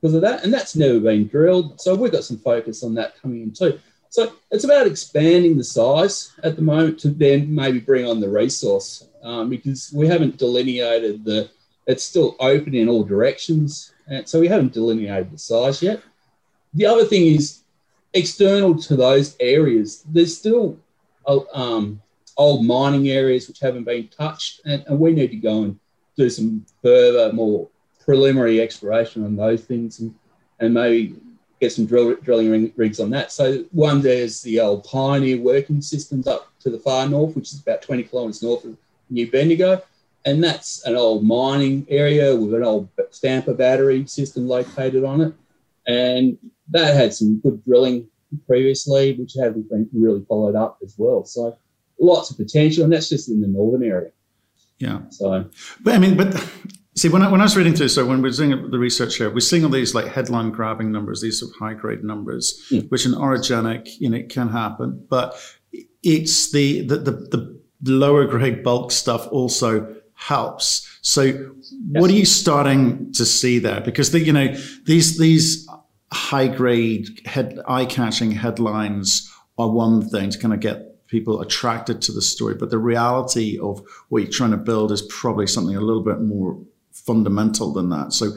because 0.06 0.16
of 0.16 0.22
that. 0.22 0.44
And 0.44 0.54
that's 0.54 0.76
never 0.76 1.00
been 1.00 1.28
drilled. 1.28 1.82
So 1.82 1.96
we've 1.96 2.12
got 2.12 2.24
some 2.24 2.38
focus 2.38 2.84
on 2.84 2.94
that 2.96 3.20
coming 3.22 3.42
in 3.42 3.52
too. 3.52 3.80
So 4.10 4.34
it's 4.52 4.64
about 4.64 4.88
expanding 4.88 5.58
the 5.58 5.64
size 5.64 6.34
at 6.44 6.56
the 6.56 6.62
moment 6.62 7.00
to 7.00 7.10
then 7.10 7.54
maybe 7.54 7.80
bring 7.80 8.06
on 8.06 8.20
the 8.20 8.30
resource 8.30 9.08
um, 9.24 9.50
because 9.50 9.92
we 9.94 10.08
haven't 10.08 10.38
delineated 10.38 11.26
the, 11.26 11.50
it's 11.88 12.04
still 12.04 12.36
open 12.40 12.76
in 12.76 12.88
all 12.88 13.04
directions. 13.04 13.94
And 14.08 14.28
so 14.28 14.40
we 14.40 14.48
haven't 14.48 14.74
delineated 14.74 15.32
the 15.32 15.38
size 15.38 15.82
yet 15.82 16.02
the 16.76 16.86
other 16.86 17.06
thing 17.06 17.26
is 17.28 17.62
external 18.14 18.76
to 18.76 18.96
those 18.96 19.36
areas, 19.40 20.04
there's 20.08 20.38
still 20.38 20.78
uh, 21.26 21.40
um, 21.54 22.02
old 22.38 22.66
mining 22.66 23.10
areas 23.10 23.48
which 23.48 23.60
haven't 23.60 23.86
been 23.86 24.10
touched, 24.10 24.62
and, 24.66 24.84
and, 24.88 25.00
we 25.00 25.14
need 25.14 25.32
to 25.32 25.38
go 25.38 25.64
and 25.64 25.80
do 26.18 26.30
some 26.30 26.66
further, 26.84 27.34
more 27.34 27.68
preliminary 28.06 28.62
exploration 28.62 29.26
on 29.26 29.36
those 29.36 29.64
things, 29.64 30.00
and, 30.00 30.14
and 30.60 30.74
maybe 30.74 31.16
get 31.60 31.72
some 31.72 31.86
drill, 31.86 32.16
drilling 32.16 32.72
rigs 32.76 33.00
on 33.00 33.10
that. 33.10 33.32
So 33.32 33.66
one 33.72 34.02
there's 34.02 34.42
the 34.42 34.60
old 34.60 34.84
Pioneer 34.84 35.40
working 35.40 35.82
systems 35.82 36.28
up 36.28 36.48
to 36.62 36.70
the 36.70 36.80
far 36.80 37.08
north, 37.08 37.36
which 37.36 37.54
is 37.54 37.62
about 37.62 37.82
20 37.82 38.04
kilometres 38.04 38.44
north 38.44 38.66
of 38.66 38.78
New 39.10 39.30
Bendigo, 39.30 39.82
and 40.26 40.44
that's 40.44 40.86
an 40.86 40.96
old 40.96 41.24
mining 41.24 41.86
area 41.90 42.36
with 42.36 42.54
an 42.54 42.64
old 42.64 42.90
Stamper 43.12 43.54
battery 43.54 44.06
system 44.08 44.48
located 44.48 45.04
on 45.04 45.22
it. 45.22 45.34
And 45.88 46.38
that 46.70 46.96
had 46.96 47.14
some 47.14 47.40
good 47.40 47.64
drilling 47.64 48.08
previously, 48.48 49.14
which 49.14 49.34
hasn't 49.40 49.70
been 49.70 49.88
really 49.94 50.26
followed 50.28 50.56
up 50.56 50.80
as 50.84 50.96
well. 50.98 51.24
So 51.26 51.58
lots 52.00 52.32
of 52.32 52.38
potential, 52.38 52.84
and 52.84 52.92
that's 52.92 53.10
just 53.10 53.30
in 53.30 53.42
the 53.42 53.48
northern 53.48 53.84
area. 53.84 54.12
Yeah. 54.80 55.02
So, 55.10 55.46
but 55.82 55.94
I 55.94 56.00
mean, 56.00 56.18
but 56.18 56.34
see, 56.96 57.10
when 57.10 57.22
I, 57.22 57.30
when 57.30 57.42
I 57.42 57.46
was 57.46 57.58
reading 57.58 57.74
through, 57.74 57.90
so 57.90 58.06
when 58.06 58.22
we're 58.22 58.32
doing 58.32 58.72
the 58.72 58.80
research 58.80 59.18
here, 59.18 59.30
we're 59.30 59.40
seeing 59.40 59.64
all 59.64 59.72
these 59.72 59.94
like 59.94 60.08
headline 60.08 60.52
grabbing 60.52 60.92
numbers, 60.92 61.22
these 61.22 61.40
sort 61.40 61.52
of 61.52 61.58
high 61.58 61.74
grade 61.74 62.04
numbers, 62.04 62.66
mm. 62.72 62.90
which 62.90 63.06
in 63.06 63.14
orogenic, 63.14 64.00
you 64.00 64.10
know, 64.10 64.18
it 64.18 64.30
can 64.30 64.50
happen, 64.50 65.06
but 65.10 65.36
it's 66.04 66.52
the 66.52 66.82
the 66.82 66.98
the, 66.98 67.12
the 67.82 67.92
lower 67.92 68.26
grade 68.26 68.64
bulk 68.64 68.92
stuff 68.92 69.28
also 69.32 69.96
helps. 70.14 70.98
So, 71.02 71.24
yes. 71.24 71.74
what 71.90 72.10
are 72.10 72.14
you 72.14 72.26
starting 72.26 73.12
to 73.14 73.26
see 73.26 73.60
there? 73.60 73.82
Because 73.82 74.12
the, 74.12 74.20
you 74.20 74.34
know 74.34 74.56
these 74.86 75.18
these 75.18 75.68
high 76.12 76.48
grade 76.48 77.08
head 77.26 77.60
eye 77.68 77.86
catching 77.86 78.32
headlines 78.32 79.32
are 79.58 79.70
one 79.70 80.08
thing 80.08 80.30
to 80.30 80.40
kind 80.40 80.54
of 80.54 80.60
get 80.60 81.08
people 81.08 81.42
attracted 81.42 82.02
to 82.02 82.12
the 82.12 82.22
story, 82.22 82.56
but 82.56 82.70
the 82.70 82.78
reality 82.78 83.60
of 83.60 83.82
what 84.10 84.24
you're 84.24 84.32
trying 84.32 84.52
to 84.52 84.58
build 84.58 84.92
is 84.92 85.02
probably 85.04 85.48
something 85.48 85.76
a 85.76 85.82
little 85.82 86.04
bit 86.04 86.20
more 86.22 86.60
fundamental 87.06 87.74
than 87.74 87.90
that. 87.90 88.14
So, 88.14 88.32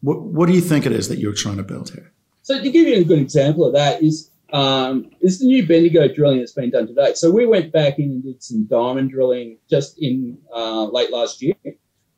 what 0.00 0.22
what 0.22 0.46
do 0.46 0.52
you 0.52 0.60
think 0.60 0.86
it 0.86 0.92
is 0.92 1.08
that 1.08 1.18
you're 1.18 1.34
trying 1.34 1.56
to 1.56 1.62
build 1.62 1.90
here? 1.90 2.12
So, 2.42 2.60
to 2.60 2.70
give 2.70 2.86
you 2.86 2.96
a 2.96 3.04
good 3.04 3.18
example 3.18 3.66
of 3.66 3.72
that 3.74 4.02
is 4.02 4.30
um, 4.52 5.10
is 5.20 5.38
the 5.38 5.46
new 5.46 5.66
Bendigo 5.66 6.08
drilling 6.08 6.38
that's 6.38 6.52
been 6.52 6.70
done 6.70 6.86
today. 6.86 7.14
So 7.14 7.30
we 7.30 7.46
went 7.46 7.72
back 7.72 7.98
in 7.98 8.04
and 8.04 8.22
did 8.22 8.42
some 8.42 8.64
diamond 8.64 9.10
drilling 9.10 9.56
just 9.68 9.98
in 10.00 10.38
uh, 10.54 10.84
late 10.84 11.10
last 11.10 11.40
year. 11.40 11.54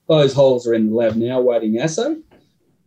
Those 0.08 0.34
holes 0.34 0.66
are 0.66 0.74
in 0.74 0.90
the 0.90 0.94
lab 0.94 1.14
now 1.14 1.40
waiting 1.40 1.78
assay. 1.78 2.16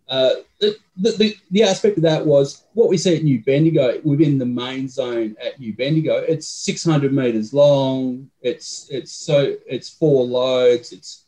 Uh, 0.10 0.32
the, 0.60 0.76
the, 0.96 1.36
the, 1.52 1.64
aspect 1.64 1.98
of 1.98 2.04
that 2.04 2.26
was 2.26 2.64
what 2.74 2.88
we 2.88 2.98
see 2.98 3.18
at 3.18 3.24
New 3.24 3.44
Bendigo 3.44 4.00
within 4.06 4.38
the 4.38 4.46
main 4.46 4.88
zone 4.88 5.36
at 5.44 5.60
New 5.60 5.76
Bendigo. 5.76 6.16
It's 6.16 6.48
600 6.48 7.12
meters 7.12 7.54
long. 7.54 8.30
It's 8.42 8.88
it's 8.90 9.12
so 9.12 9.58
it's 9.68 9.90
four 9.90 10.26
lodes. 10.26 10.94
It's 10.94 11.26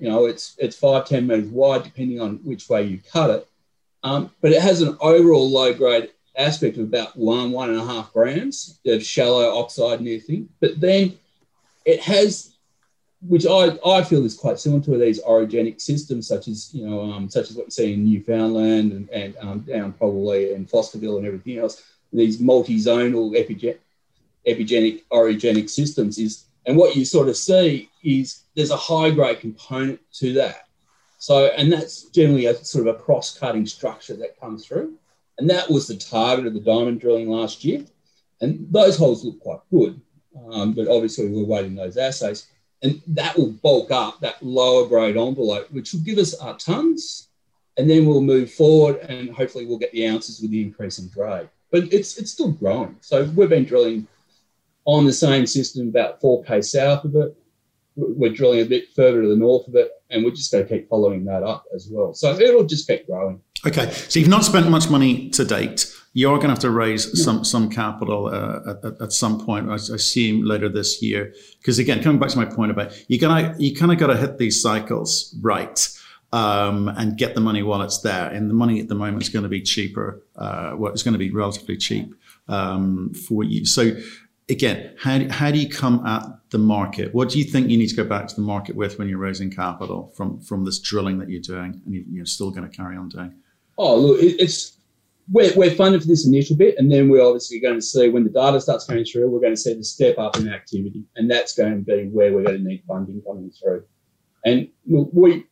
you 0.00 0.08
know 0.08 0.26
it's 0.26 0.56
it's 0.58 0.76
five 0.76 1.06
ten 1.06 1.26
meters 1.26 1.48
wide 1.48 1.82
depending 1.82 2.20
on 2.20 2.36
which 2.36 2.68
way 2.68 2.82
you 2.84 3.00
cut 3.12 3.30
it. 3.30 3.48
Um, 4.02 4.30
but 4.40 4.52
it 4.52 4.60
has 4.60 4.82
an 4.82 4.96
overall 5.00 5.48
low 5.50 5.72
grade 5.72 6.10
aspect 6.36 6.76
of 6.76 6.84
about 6.84 7.16
one 7.16 7.52
one 7.52 7.70
and 7.70 7.78
a 7.78 7.84
half 7.84 8.12
grams 8.12 8.78
of 8.86 9.04
shallow 9.04 9.58
oxide 9.58 10.00
near 10.00 10.20
thing. 10.20 10.48
But 10.60 10.80
then 10.80 11.16
it 11.84 12.00
has 12.00 12.54
which 13.26 13.46
I, 13.46 13.78
I 13.86 14.04
feel 14.04 14.24
is 14.24 14.36
quite 14.36 14.58
similar 14.58 14.82
to 14.82 14.98
these 14.98 15.22
orogenic 15.22 15.80
systems, 15.80 16.28
such 16.28 16.46
as 16.48 16.74
you 16.74 16.86
know, 16.86 17.10
um, 17.10 17.30
such 17.30 17.50
as 17.50 17.56
what 17.56 17.66
you 17.66 17.70
see 17.70 17.94
in 17.94 18.04
Newfoundland 18.04 18.92
and, 18.92 19.08
and 19.10 19.36
um, 19.40 19.60
down 19.60 19.92
probably 19.92 20.52
in 20.52 20.66
Fosterville 20.66 21.18
and 21.18 21.26
everything 21.26 21.58
else. 21.58 21.82
These 22.12 22.40
multi-zonal 22.40 23.32
epigen- 23.34 23.78
epigenic 24.46 25.04
orogenic 25.10 25.70
systems 25.70 26.18
is, 26.18 26.44
and 26.66 26.76
what 26.76 26.96
you 26.96 27.04
sort 27.04 27.28
of 27.28 27.36
see 27.36 27.88
is 28.04 28.44
there's 28.54 28.70
a 28.70 28.76
high 28.76 29.10
grade 29.10 29.40
component 29.40 30.00
to 30.14 30.32
that. 30.34 30.68
So, 31.18 31.46
and 31.56 31.72
that's 31.72 32.04
generally 32.10 32.46
a 32.46 32.54
sort 32.54 32.86
of 32.86 32.94
a 32.94 32.98
cross-cutting 32.98 33.66
structure 33.66 34.14
that 34.16 34.38
comes 34.38 34.66
through, 34.66 34.94
and 35.38 35.48
that 35.48 35.70
was 35.70 35.86
the 35.86 35.96
target 35.96 36.46
of 36.46 36.54
the 36.54 36.60
diamond 36.60 37.00
drilling 37.00 37.28
last 37.28 37.64
year. 37.64 37.84
And 38.40 38.66
those 38.70 38.96
holes 38.96 39.24
look 39.24 39.40
quite 39.40 39.60
good, 39.70 40.00
um, 40.50 40.72
but 40.72 40.88
obviously 40.88 41.28
we're 41.28 41.44
waiting 41.44 41.74
those 41.74 41.96
assays 41.96 42.46
and 42.84 43.00
that 43.06 43.36
will 43.36 43.50
bulk 43.50 43.90
up 43.90 44.20
that 44.20 44.40
lower 44.42 44.86
grade 44.86 45.16
envelope, 45.16 45.70
which 45.72 45.92
will 45.92 46.00
give 46.00 46.18
us 46.18 46.34
our 46.34 46.56
tons, 46.58 47.28
and 47.78 47.88
then 47.90 48.04
we'll 48.04 48.20
move 48.20 48.52
forward 48.52 48.98
and 49.08 49.30
hopefully 49.30 49.64
we'll 49.64 49.78
get 49.78 49.90
the 49.92 50.06
ounces 50.06 50.40
with 50.40 50.50
the 50.50 50.62
increase 50.62 50.98
in 50.98 51.08
grade. 51.08 51.48
But 51.72 51.92
it's 51.92 52.18
it's 52.18 52.30
still 52.30 52.52
growing. 52.52 52.96
So 53.00 53.24
we've 53.34 53.48
been 53.48 53.64
drilling 53.64 54.06
on 54.84 55.06
the 55.06 55.12
same 55.12 55.46
system 55.46 55.88
about 55.88 56.20
4k 56.20 56.62
south 56.62 57.04
of 57.04 57.16
it. 57.16 57.36
We're 57.96 58.32
drilling 58.32 58.60
a 58.60 58.64
bit 58.64 58.92
further 58.94 59.22
to 59.22 59.28
the 59.28 59.36
north 59.36 59.68
of 59.68 59.74
it, 59.76 59.90
and 60.10 60.24
we're 60.24 60.30
just 60.30 60.50
going 60.50 60.66
to 60.66 60.70
keep 60.70 60.88
following 60.88 61.24
that 61.26 61.42
up 61.42 61.64
as 61.74 61.88
well. 61.90 62.14
So 62.14 62.34
it'll 62.38 62.64
just 62.64 62.86
keep 62.88 63.06
growing. 63.06 63.40
Okay, 63.66 63.90
so 63.90 64.18
you've 64.18 64.28
not 64.28 64.44
spent 64.44 64.68
much 64.68 64.90
money 64.90 65.30
to 65.30 65.44
date. 65.44 65.90
You're 66.12 66.36
going 66.36 66.48
to 66.48 66.54
have 66.54 66.58
to 66.60 66.70
raise 66.70 67.22
some 67.24 67.44
some 67.44 67.70
capital 67.70 68.26
uh, 68.26 68.74
at, 68.86 69.02
at, 69.02 69.12
some 69.12 69.44
point. 69.44 69.70
I 69.70 69.74
assume 69.74 70.44
later 70.44 70.68
this 70.68 71.02
year, 71.02 71.34
because 71.58 71.78
again, 71.78 72.02
coming 72.02 72.20
back 72.20 72.30
to 72.30 72.36
my 72.36 72.44
point 72.44 72.70
about 72.70 72.92
you 73.08 73.18
gonna 73.18 73.54
you 73.58 73.74
kind 73.74 73.90
of 73.90 73.98
got 73.98 74.08
to 74.08 74.16
hit 74.16 74.38
these 74.38 74.60
cycles 74.62 75.34
right. 75.40 75.88
Um, 76.32 76.88
and 76.88 77.16
get 77.16 77.36
the 77.36 77.40
money 77.40 77.62
while 77.62 77.80
it's 77.82 78.00
there. 78.00 78.28
And 78.28 78.50
the 78.50 78.54
money 78.54 78.80
at 78.80 78.88
the 78.88 78.96
moment 78.96 79.22
is 79.22 79.28
going 79.28 79.44
to 79.44 79.48
be 79.48 79.62
cheaper. 79.62 80.20
Uh, 80.34 80.74
well, 80.76 80.90
it's 80.90 81.04
going 81.04 81.12
to 81.12 81.18
be 81.18 81.30
relatively 81.30 81.76
cheap 81.76 82.12
um, 82.48 83.14
for 83.14 83.44
you. 83.44 83.64
So, 83.64 83.92
again, 84.48 84.94
how, 84.98 85.20
how 85.30 85.50
do 85.50 85.58
you 85.58 85.68
come 85.68 86.04
at 86.06 86.24
the 86.50 86.58
market? 86.58 87.14
What 87.14 87.30
do 87.30 87.38
you 87.38 87.44
think 87.44 87.70
you 87.70 87.78
need 87.78 87.88
to 87.88 87.96
go 87.96 88.04
back 88.04 88.28
to 88.28 88.34
the 88.34 88.42
market 88.42 88.76
with 88.76 88.98
when 88.98 89.08
you're 89.08 89.18
raising 89.18 89.50
capital 89.50 90.12
from 90.16 90.40
from 90.40 90.64
this 90.64 90.78
drilling 90.80 91.18
that 91.18 91.30
you're 91.30 91.40
doing 91.40 91.80
and 91.84 91.94
you, 91.94 92.22
are 92.22 92.26
still 92.26 92.50
going 92.50 92.68
to 92.68 92.76
carry 92.76 92.96
on 92.96 93.08
doing? 93.08 93.34
Oh, 93.78 93.96
look, 93.96 94.18
it's 94.20 94.78
we're, 95.32 95.52
we're 95.56 95.74
funded 95.74 96.02
for 96.02 96.08
this 96.08 96.26
initial 96.26 96.56
bit, 96.56 96.76
and 96.78 96.92
then 96.92 97.08
we're 97.08 97.24
obviously 97.24 97.58
going 97.58 97.76
to 97.76 97.82
see 97.82 98.10
when 98.10 98.24
the 98.24 98.30
data 98.30 98.60
starts 98.60 98.84
coming 98.84 99.04
through, 99.04 99.30
we're 99.30 99.40
going 99.40 99.54
to 99.54 99.60
see 99.60 99.72
the 99.72 99.82
step 99.82 100.18
up 100.18 100.36
in 100.36 100.52
activity, 100.52 101.04
and 101.16 101.30
that's 101.30 101.54
going 101.54 101.72
to 101.72 101.82
be 101.82 102.08
where 102.12 102.32
we're 102.32 102.44
going 102.44 102.58
to 102.58 102.64
need 102.64 102.82
funding 102.86 103.22
coming 103.26 103.50
through. 103.50 103.84
And 104.44 104.68
we 104.86 105.46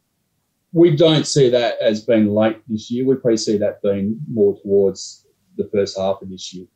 we 0.73 0.97
don't 0.97 1.27
see 1.27 1.49
that 1.51 1.79
as 1.81 2.05
being 2.05 2.29
late 2.29 2.59
this 2.69 2.91
year. 2.91 3.07
We 3.07 3.15
probably 3.15 3.37
see 3.37 3.59
that 3.59 3.83
being 3.83 4.19
more 4.31 4.59
towards 4.61 5.27
the 5.57 5.69
first 5.73 5.99
half 5.99 6.23
of 6.23 6.31
this 6.31 6.53
year. 6.55 6.67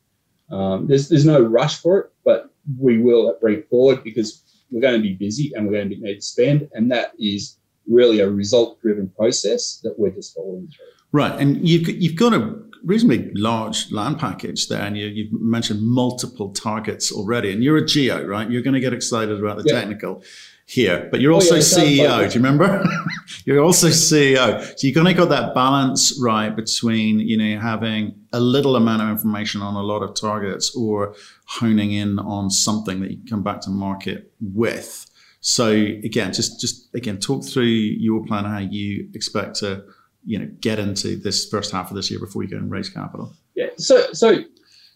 Um, 0.51 0.87
there's 0.87 1.09
there's 1.09 1.27
no 1.27 1.41
rush 1.41 1.81
for 1.81 1.99
it, 1.99 2.13
but 2.25 2.51
we 2.79 2.99
will 2.99 3.37
bring 3.41 3.59
it 3.59 3.69
forward 3.69 4.05
because 4.05 4.43
we're 4.71 4.81
going 4.81 4.97
to 4.97 5.03
be 5.03 5.15
busy 5.15 5.53
and 5.55 5.67
we're 5.67 5.75
going 5.75 5.91
to 5.91 5.97
need 5.97 6.15
to 6.17 6.23
spend, 6.23 6.69
and 6.73 6.91
that 6.91 7.13
is 7.19 7.59
really 7.89 8.21
a 8.21 8.29
result 8.29 8.81
driven 8.81 9.09
process 9.11 9.81
that 9.83 9.99
we're 9.99 10.11
just 10.11 10.35
following 10.35 10.69
through. 10.69 10.87
Right, 11.13 11.39
and 11.41 11.67
you've 11.67 11.89
you've 11.89 12.17
got 12.17 12.33
a 12.33 12.55
reasonably 12.85 13.31
large 13.35 13.91
land 13.91 14.19
package 14.19 14.69
there, 14.69 14.83
and 14.83 14.97
you, 14.97 15.07
you've 15.07 15.33
mentioned 15.33 15.83
multiple 15.83 16.53
targets 16.53 17.13
already. 17.13 17.53
And 17.53 17.63
you're 17.63 17.77
a 17.77 17.85
geo, 17.85 18.25
right? 18.25 18.49
You're 18.49 18.63
going 18.63 18.75
to 18.75 18.81
get 18.81 18.93
excited 18.93 19.39
about 19.39 19.59
the 19.59 19.65
yeah. 19.67 19.81
technical 19.81 20.23
here, 20.67 21.09
but 21.13 21.21
you're 21.21 21.33
also 21.33 21.55
oh, 21.55 21.59
yeah, 21.59 21.63
CEO. 21.63 22.19
Do 22.19 22.39
you 22.39 22.45
remember? 22.45 22.85
you're 23.45 23.63
also 23.63 23.89
CEO, 23.89 24.61
so 24.61 24.87
you're 24.87 24.95
going 24.95 25.07
to 25.07 25.15
get 25.15 25.29
that 25.29 25.55
balance 25.55 26.19
right 26.21 26.55
between 26.55 27.21
you 27.21 27.39
know 27.39 27.61
having 27.61 28.15
a 28.33 28.41
little 28.41 28.75
amount 28.75 29.03
of 29.03 29.09
information 29.09 29.63
on 29.63 29.75
a 29.75 29.83
lot 29.83 30.03
of 30.03 30.15
targets 30.15 30.75
or 30.75 31.15
honing 31.47 31.93
in 31.93 32.19
on 32.19 32.51
something 32.51 33.01
that 33.01 33.11
you 33.13 33.19
can 33.19 33.27
come 33.27 33.43
back 33.43 33.61
to 33.63 33.71
market 33.71 34.33
with. 34.41 35.07
So 35.41 35.71
again, 35.71 36.33
just 36.33 36.61
just 36.61 36.93
again, 36.95 37.19
talk 37.19 37.45
through 37.45 37.65
your 37.65 38.25
plan, 38.27 38.45
how 38.45 38.59
you 38.59 39.09
expect 39.15 39.57
to 39.61 39.85
you 40.25 40.41
know 40.41 40.51
get 40.61 40.81
into 40.81 41.17
this 41.17 41.49
first 41.49 41.71
half 41.71 41.91
of 41.91 41.97
this 41.97 42.11
year 42.11 42.19
before 42.19 42.43
you 42.43 42.49
go 42.49 42.57
and 42.57 42.71
raise 42.71 42.89
capital? 42.89 43.33
Yeah. 43.55 43.69
So 43.79 44.13
so 44.13 44.43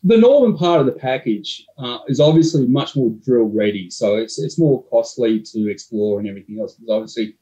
the 0.03 0.17
northern 0.17 0.57
part 0.57 0.81
of 0.81 0.87
the 0.87 0.93
package 0.93 1.67
uh, 1.79 1.99
is 2.09 2.21
obviously 2.21 2.67
much 2.67 2.97
more 2.97 3.11
drill 3.25 3.49
ready. 3.49 3.91
So 3.91 4.17
it's 4.17 4.39
it's 4.39 4.59
more 4.59 4.83
costly 4.85 5.41
to 5.41 5.71
explore 5.71 6.21
and 6.21 6.29
everything 6.29 6.59
else 6.61 6.75
because 6.75 6.91
obviously 6.91 7.37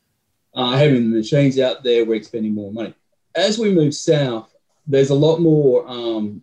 uh, 0.55 0.77
having 0.77 1.11
the 1.11 1.19
machines 1.19 1.59
out 1.59 1.85
there, 1.85 2.05
we're 2.05 2.17
expending 2.17 2.55
more 2.55 2.73
money. 2.73 2.95
As 3.35 3.59
we 3.59 3.73
move 3.73 3.95
south, 3.95 4.53
there's 4.87 5.11
a 5.11 5.15
lot 5.15 5.39
more 5.39 5.89
um, 5.89 6.43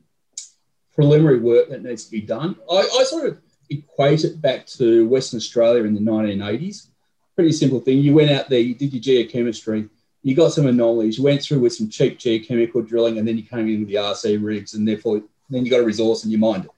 preliminary 0.93 1.39
work 1.39 1.69
that 1.69 1.83
needs 1.83 2.05
to 2.05 2.11
be 2.11 2.21
done. 2.21 2.55
I, 2.71 2.87
I 2.99 3.03
sort 3.03 3.27
of 3.27 3.41
equate 3.69 4.23
it 4.23 4.41
back 4.41 4.67
to 4.67 5.07
Western 5.07 5.37
Australia 5.37 5.83
in 5.83 5.95
the 5.95 5.99
1980s. 5.99 6.87
Pretty 7.35 7.51
simple 7.51 7.81
thing. 7.81 7.97
You 7.97 8.13
went 8.13 8.31
out 8.31 8.49
there, 8.49 8.59
you 8.59 8.75
did 8.75 8.93
your 8.93 9.25
geochemistry, 9.25 9.89
you 10.21 10.35
got 10.35 10.53
some 10.53 10.67
anomalies. 10.67 11.17
You 11.17 11.23
went 11.23 11.43
through 11.43 11.59
with 11.59 11.73
some 11.73 11.89
cheap 11.89 12.17
geochemical 12.17 12.87
drilling, 12.87 13.17
and 13.17 13.27
then 13.27 13.37
you 13.37 13.43
came 13.43 13.67
in 13.67 13.81
with 13.81 13.89
the 13.89 13.95
RC 13.95 14.43
rigs, 14.43 14.73
and 14.73 14.87
therefore 14.87 15.21
then 15.49 15.65
you 15.65 15.71
got 15.71 15.79
a 15.79 15.85
resource 15.85 16.23
and 16.23 16.31
you 16.31 16.37
mined 16.37 16.65
it. 16.65 16.71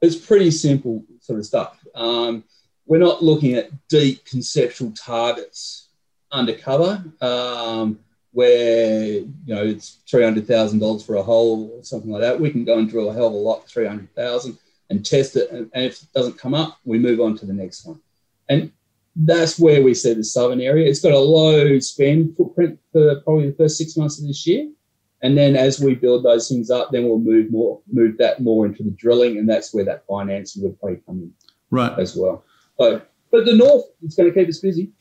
It's 0.00 0.16
pretty 0.16 0.50
simple 0.50 1.04
sort 1.20 1.38
of 1.38 1.46
stuff. 1.46 1.78
Um, 1.94 2.44
we're 2.86 2.98
not 2.98 3.22
looking 3.22 3.54
at 3.54 3.70
deep 3.88 4.24
conceptual 4.24 4.92
targets 4.92 5.88
undercover, 6.30 7.02
um, 7.20 7.98
where 8.32 9.04
you 9.04 9.32
know 9.46 9.64
it's 9.64 9.98
three 10.08 10.24
hundred 10.24 10.46
thousand 10.46 10.80
dollars 10.80 11.04
for 11.04 11.16
a 11.16 11.22
hole 11.22 11.70
or 11.74 11.82
something 11.84 12.10
like 12.10 12.20
that. 12.20 12.38
We 12.38 12.50
can 12.50 12.64
go 12.64 12.78
and 12.78 12.88
drill 12.88 13.10
a 13.10 13.14
hell 13.14 13.28
of 13.28 13.32
a 13.32 13.36
lot, 13.36 13.66
three 13.66 13.86
hundred 13.86 14.14
thousand, 14.14 14.58
and 14.90 15.04
test 15.04 15.36
it. 15.36 15.50
And, 15.50 15.70
and 15.72 15.84
if 15.84 16.02
it 16.02 16.08
doesn't 16.14 16.38
come 16.38 16.54
up, 16.54 16.78
we 16.84 16.98
move 16.98 17.20
on 17.20 17.36
to 17.38 17.46
the 17.46 17.52
next 17.52 17.86
one. 17.86 18.00
And 18.48 18.72
that's 19.16 19.58
where 19.58 19.82
we 19.82 19.94
see 19.94 20.12
the 20.12 20.24
southern 20.24 20.60
area. 20.60 20.88
It's 20.88 21.00
got 21.00 21.12
a 21.12 21.18
low 21.18 21.78
spend 21.78 22.36
footprint 22.36 22.78
for 22.92 23.20
probably 23.20 23.50
the 23.50 23.56
first 23.56 23.78
six 23.78 23.96
months 23.96 24.20
of 24.20 24.26
this 24.26 24.46
year. 24.46 24.68
And 25.24 25.38
then 25.38 25.56
as 25.56 25.80
we 25.80 25.94
build 25.94 26.22
those 26.22 26.50
things 26.50 26.70
up, 26.70 26.90
then 26.92 27.04
we'll 27.04 27.18
move 27.18 27.50
more, 27.50 27.80
move 27.90 28.18
that 28.18 28.42
more 28.42 28.66
into 28.66 28.82
the 28.82 28.90
drilling, 28.90 29.38
and 29.38 29.48
that's 29.48 29.72
where 29.72 29.84
that 29.86 30.04
financing 30.06 30.62
would 30.62 30.78
probably 30.78 30.98
come 31.06 31.16
in, 31.16 31.32
right, 31.70 31.98
as 31.98 32.14
well. 32.14 32.44
So, 32.78 33.00
but 33.32 33.46
the 33.46 33.56
north 33.56 33.86
is 34.02 34.14
going 34.16 34.30
to 34.30 34.38
keep 34.38 34.50
us 34.50 34.58
busy. 34.58 34.92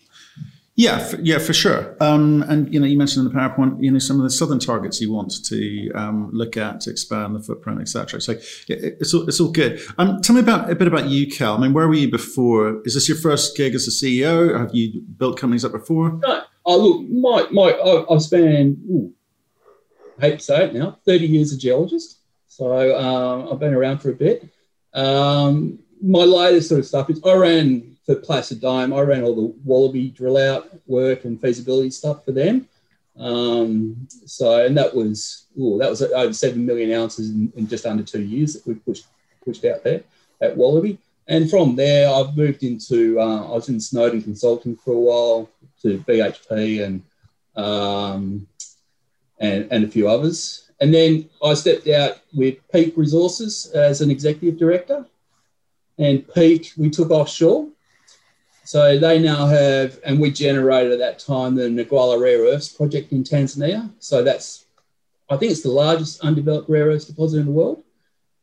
Yeah, 0.76 1.00
for, 1.00 1.20
yeah, 1.20 1.40
for 1.40 1.52
sure. 1.52 1.98
Um, 2.00 2.42
and 2.48 2.74
you 2.74 2.80
know, 2.80 2.86
you 2.86 2.98
mentioned 2.98 3.28
in 3.28 3.34
the 3.34 3.38
PowerPoint, 3.38 3.84
you 3.84 3.92
know, 3.92 4.00
some 4.00 4.16
of 4.16 4.24
the 4.24 4.30
southern 4.30 4.60
targets 4.60 5.02
you 5.02 5.12
want 5.12 5.34
to 5.46 5.92
um, 5.92 6.30
look 6.32 6.56
at 6.56 6.80
to 6.82 6.90
expand 6.90 7.36
the 7.36 7.44
footprint, 7.44 7.82
etc. 7.82 8.22
So 8.22 8.32
it, 8.32 8.42
it's 8.70 9.14
all 9.14 9.28
it's 9.28 9.42
all 9.42 9.52
good. 9.52 9.82
Um, 9.98 10.22
tell 10.22 10.36
me 10.36 10.42
about 10.42 10.72
a 10.72 10.76
bit 10.76 10.88
about 10.88 11.10
you, 11.10 11.28
Cal. 11.30 11.58
I 11.58 11.60
mean, 11.60 11.74
where 11.74 11.88
were 11.90 11.96
you 11.96 12.10
before? 12.10 12.82
Is 12.86 12.94
this 12.94 13.10
your 13.10 13.18
first 13.18 13.58
gig 13.58 13.76
as 13.76 13.88
a 13.90 13.92
CEO? 13.92 14.58
Have 14.58 14.74
you 14.74 15.02
built 15.18 15.38
companies 15.38 15.66
up 15.66 15.74
before? 15.74 16.18
No. 16.26 16.44
Oh, 16.66 16.78
look, 16.78 17.10
my 17.10 17.46
my, 17.52 18.06
I've 18.10 18.22
spent, 18.22 18.80
ooh, 18.90 19.14
hate 20.20 20.40
to 20.40 20.46
say 20.46 20.66
it 20.66 20.74
now, 20.74 20.98
thirty 21.06 21.28
years 21.28 21.52
as 21.52 21.58
a 21.58 21.62
geologist. 21.62 22.20
So 22.48 22.98
um, 22.98 23.52
I've 23.52 23.60
been 23.60 23.74
around 23.74 24.00
for 24.00 24.12
a 24.12 24.16
bit. 24.16 24.48
Um, 24.94 25.80
my 26.02 26.24
latest 26.24 26.70
sort 26.70 26.80
of 26.80 26.86
stuff 26.86 27.10
is 27.10 27.22
I 27.26 27.34
ran 27.34 27.98
for 28.06 28.16
Placer 28.16 28.56
Dome, 28.56 28.94
I 28.94 29.02
ran 29.02 29.24
all 29.24 29.36
the 29.36 29.56
Wallaby 29.64 30.10
drill 30.10 30.38
out 30.38 30.70
work 30.86 31.26
and 31.26 31.40
feasibility 31.40 31.90
stuff 31.90 32.26
for 32.26 32.32
them. 32.32 32.68
Um, 33.18 34.08
so, 34.26 34.66
and 34.66 34.78
that 34.78 34.94
was, 34.94 35.46
ooh, 35.60 35.78
that 35.78 35.90
was 35.90 36.02
over 36.02 36.34
7 36.34 36.66
million 36.66 36.92
ounces 37.00 37.30
in, 37.30 37.52
in, 37.56 37.68
just 37.68 37.86
under 37.86 38.04
two 38.04 38.22
years 38.22 38.54
that 38.54 38.68
we 38.68 38.74
pushed, 38.76 39.06
pushed 39.46 39.64
out 39.66 39.84
there 39.84 40.04
at 40.42 40.58
Wallaby. 40.58 40.98
And 41.28 41.50
from 41.50 41.76
there, 41.76 42.14
I've 42.14 42.36
moved 42.36 42.64
into, 42.64 43.20
uh, 43.20 43.48
I 43.48 43.52
was 43.52 43.70
in 43.70 43.80
Snowden 43.80 44.22
Consulting 44.22 44.76
for 44.76 44.94
a 44.94 45.00
while 45.00 45.50
to 45.84 46.00
BHP 46.00 46.84
and, 46.84 47.04
um, 47.56 48.48
and, 49.40 49.68
and 49.72 49.84
a 49.84 49.88
few 49.88 50.08
others. 50.08 50.72
And 50.80 50.94
then 50.94 51.30
I 51.44 51.54
stepped 51.54 51.88
out 51.88 52.22
with 52.34 52.56
Peak 52.72 52.94
Resources 52.98 53.68
as 53.74 54.02
an 54.02 54.12
executive 54.12 54.60
director. 54.60 55.06
And 55.98 56.28
Peak, 56.34 56.74
we 56.78 56.90
took 56.90 57.12
offshore 57.12 57.70
so 58.66 58.98
they 58.98 59.20
now 59.20 59.46
have, 59.48 60.00
and 60.06 60.20
we 60.20 60.32
generated 60.32 60.94
at 60.94 61.00
that 61.00 61.20
time 61.20 61.56
the 61.56 61.64
Ngualla 61.64 62.20
Rare 62.20 62.44
Earths 62.44 62.70
project 62.70 63.12
in 63.12 63.24
Tanzania. 63.24 63.92
So 64.00 64.24
that's, 64.24 64.66
I 65.30 65.36
think 65.36 65.52
it's 65.52 65.64
the 65.64 65.70
largest 65.70 66.22
undeveloped 66.22 66.70
rare 66.70 66.86
earths 66.86 67.06
deposit 67.06 67.40
in 67.40 67.46
the 67.46 67.52
world. 67.52 67.84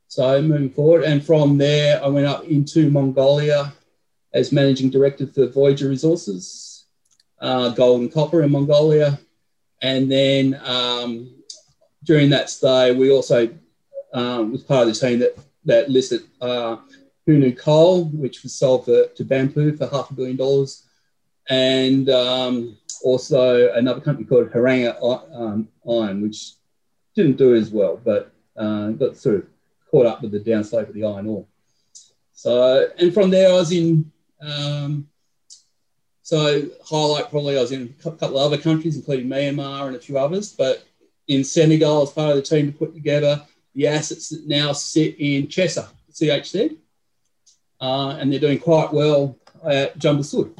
So 0.09 0.42
moving 0.42 0.70
forward, 0.70 1.04
and 1.04 1.25
from 1.25 1.56
there 1.56 2.04
I 2.04 2.09
went 2.09 2.26
up 2.26 2.44
into 2.44 2.90
Mongolia 2.90 3.73
as 4.35 4.52
managing 4.52 4.90
director 4.90 5.26
for 5.26 5.47
Voyager 5.47 5.88
Resources, 5.88 6.85
uh, 7.40 7.70
gold 7.70 8.02
and 8.02 8.12
copper 8.12 8.42
in 8.42 8.50
Mongolia, 8.50 9.18
and 9.83 10.11
then 10.11 10.61
um, 10.65 11.35
during 12.05 12.31
that 12.31 12.51
stay 12.51 12.93
we 12.93 13.11
also 13.11 13.49
um, 14.13 14.53
was 14.53 14.63
part 14.63 14.89
of 14.89 14.95
the 14.95 15.01
team 15.01 15.19
that 15.19 15.37
that 15.65 15.91
listed 15.91 16.23
uh, 16.41 16.77
Hunnu 17.29 17.57
Coal, 17.57 18.07
which 18.07 18.43
was 18.43 18.55
sold 18.55 18.87
for, 18.87 19.07
to 19.07 19.25
Banpu 19.25 19.77
for 19.77 19.87
half 19.87 20.11
a 20.11 20.15
billion 20.15 20.37
dollars 20.37 20.85
and 21.49 22.09
um, 22.09 22.79
also 23.03 23.73
another 23.75 24.01
company 24.01 24.27
called 24.27 24.51
Haranga 24.51 24.97
um, 25.35 25.69
Iron, 25.89 26.23
which 26.23 26.53
didn't 27.15 27.37
do 27.37 27.55
as 27.55 27.71
well, 27.71 28.01
but 28.03 28.33
uh, 28.57 28.91
got 28.91 29.17
sort 29.17 29.37
of 29.37 29.47
caught 29.91 30.07
up 30.07 30.23
with 30.23 30.31
the 30.31 30.41
downslope 30.41 30.89
of 30.89 30.95
the 30.95 31.05
iron 31.05 31.27
ore. 31.27 31.45
So, 32.33 32.89
and 32.99 33.13
from 33.13 33.31
there, 33.31 33.51
I 33.51 33.53
was 33.53 33.73
in. 33.73 34.11
Um, 34.41 35.10
so, 36.31 36.63
highlight 36.85 37.29
probably 37.29 37.59
I 37.59 37.61
was 37.61 37.73
in 37.73 37.93
a 37.99 38.03
couple 38.05 38.39
of 38.39 38.47
other 38.47 38.57
countries, 38.57 38.95
including 38.95 39.27
Myanmar 39.27 39.89
and 39.89 39.97
a 39.97 39.99
few 39.99 40.17
others. 40.17 40.53
But 40.53 40.87
in 41.27 41.43
Senegal, 41.43 42.03
as 42.03 42.13
part 42.13 42.31
of 42.31 42.37
the 42.37 42.43
team 42.43 42.71
to 42.71 42.79
put 42.79 42.95
together 42.95 43.43
the 43.75 43.89
assets 43.89 44.29
that 44.29 44.47
now 44.47 44.71
sit 44.71 45.17
in 45.19 45.49
Chesser, 45.49 45.89
CHZ, 46.13 46.77
uh, 47.81 48.11
and 48.11 48.31
they're 48.31 48.39
doing 48.39 48.61
quite 48.61 48.93
well 48.93 49.41
at 49.65 49.99
Diamba 49.99 50.25
Sud. 50.25 50.55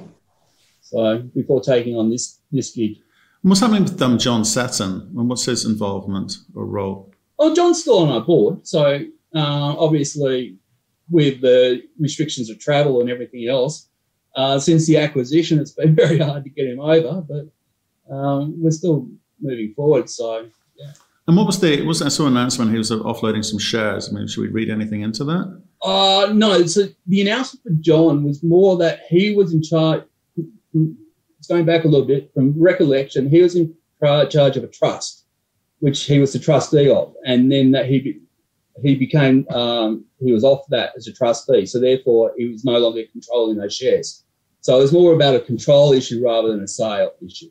So 0.81 1.19
before 1.19 1.61
taking 1.61 1.97
on 1.97 2.11
this 2.11 2.41
this 2.51 2.73
gig. 2.73 2.99
what's 3.43 3.61
happening 3.61 3.85
with 3.85 4.03
um, 4.03 4.19
John 4.19 4.45
Seton 4.45 5.15
and 5.17 5.29
what's 5.29 5.45
his 5.45 5.67
involvement 5.67 6.37
or 6.53 6.67
role? 6.67 7.13
Oh, 7.39 7.55
John's 7.55 7.83
still 7.83 7.99
on 7.99 8.09
our 8.09 8.23
board. 8.23 8.67
So 8.67 9.05
uh, 9.37 9.77
obviously, 9.79 10.57
with 11.09 11.41
the 11.43 11.85
restrictions 12.01 12.51
of 12.51 12.59
travel 12.59 13.01
and 13.01 13.09
everything 13.09 13.47
else, 13.47 13.90
uh, 14.37 14.59
since 14.59 14.87
the 14.87 14.97
acquisition, 14.97 15.59
it's 15.59 15.73
been 15.73 15.95
very 16.05 16.19
hard 16.19 16.45
to 16.45 16.51
get 16.51 16.67
him 16.67 16.81
over, 16.81 17.23
but 17.23 18.15
um, 18.15 18.55
we're 18.61 18.71
still 18.71 19.09
moving 19.41 19.75
forward. 19.75 20.09
So, 20.11 20.49
yeah. 20.77 20.93
And 21.29 21.37
what 21.37 21.47
was 21.47 21.61
the 21.61 21.83
was 21.83 22.03
I 22.03 22.09
saw 22.09 22.27
an 22.27 22.37
announcement 22.37 22.73
he 22.73 22.79
was 22.79 22.91
offloading 22.91 23.45
some 23.45 23.59
shares. 23.59 24.09
I 24.09 24.13
mean, 24.13 24.27
should 24.27 24.41
we 24.41 24.49
read 24.49 24.69
anything 24.69 25.03
into 25.03 25.23
that? 25.25 25.63
Uh 25.83 26.33
no. 26.33 26.67
So 26.67 26.89
the 27.07 27.21
announcement 27.21 27.63
for 27.63 27.71
John 27.81 28.25
was 28.25 28.43
more 28.43 28.77
that 28.79 29.03
he 29.09 29.35
was 29.35 29.53
in 29.53 29.63
charge 29.63 30.03
it's 31.41 31.49
going 31.49 31.65
back 31.65 31.85
a 31.85 31.89
little 31.89 32.07
bit 32.07 32.31
from 32.35 32.55
recollection, 32.61 33.29
he 33.29 33.41
was 33.41 33.57
in 33.57 33.75
charge 34.03 34.57
of 34.57 34.65
a 34.65 34.69
trust, 34.69 35.25
which 35.79 36.05
he 36.05 36.19
was 36.19 36.35
the 36.35 36.39
trustee 36.39 36.91
of, 36.91 37.15
and 37.25 37.51
then 37.51 37.71
that 37.71 37.87
he 37.87 38.21
he 38.83 38.95
became 38.95 39.47
um, 39.51 40.05
he 40.19 40.33
was 40.33 40.45
off 40.45 40.67
that 40.71 40.93
as 40.97 41.07
a 41.07 41.13
trustee, 41.13 41.67
so 41.67 41.81
therefore 41.81 42.33
he 42.37 42.49
was 42.49 42.65
no 42.65 42.79
longer 42.79 43.03
controlling 43.13 43.57
those 43.57 43.75
shares. 43.75 44.25
So 44.61 44.79
it 44.79 44.83
was 44.83 44.93
more 44.93 45.15
about 45.15 45.35
a 45.35 45.41
control 45.41 45.93
issue 45.93 46.23
rather 46.25 46.49
than 46.49 46.63
a 46.63 46.69
sale 46.69 47.13
issue. 47.25 47.51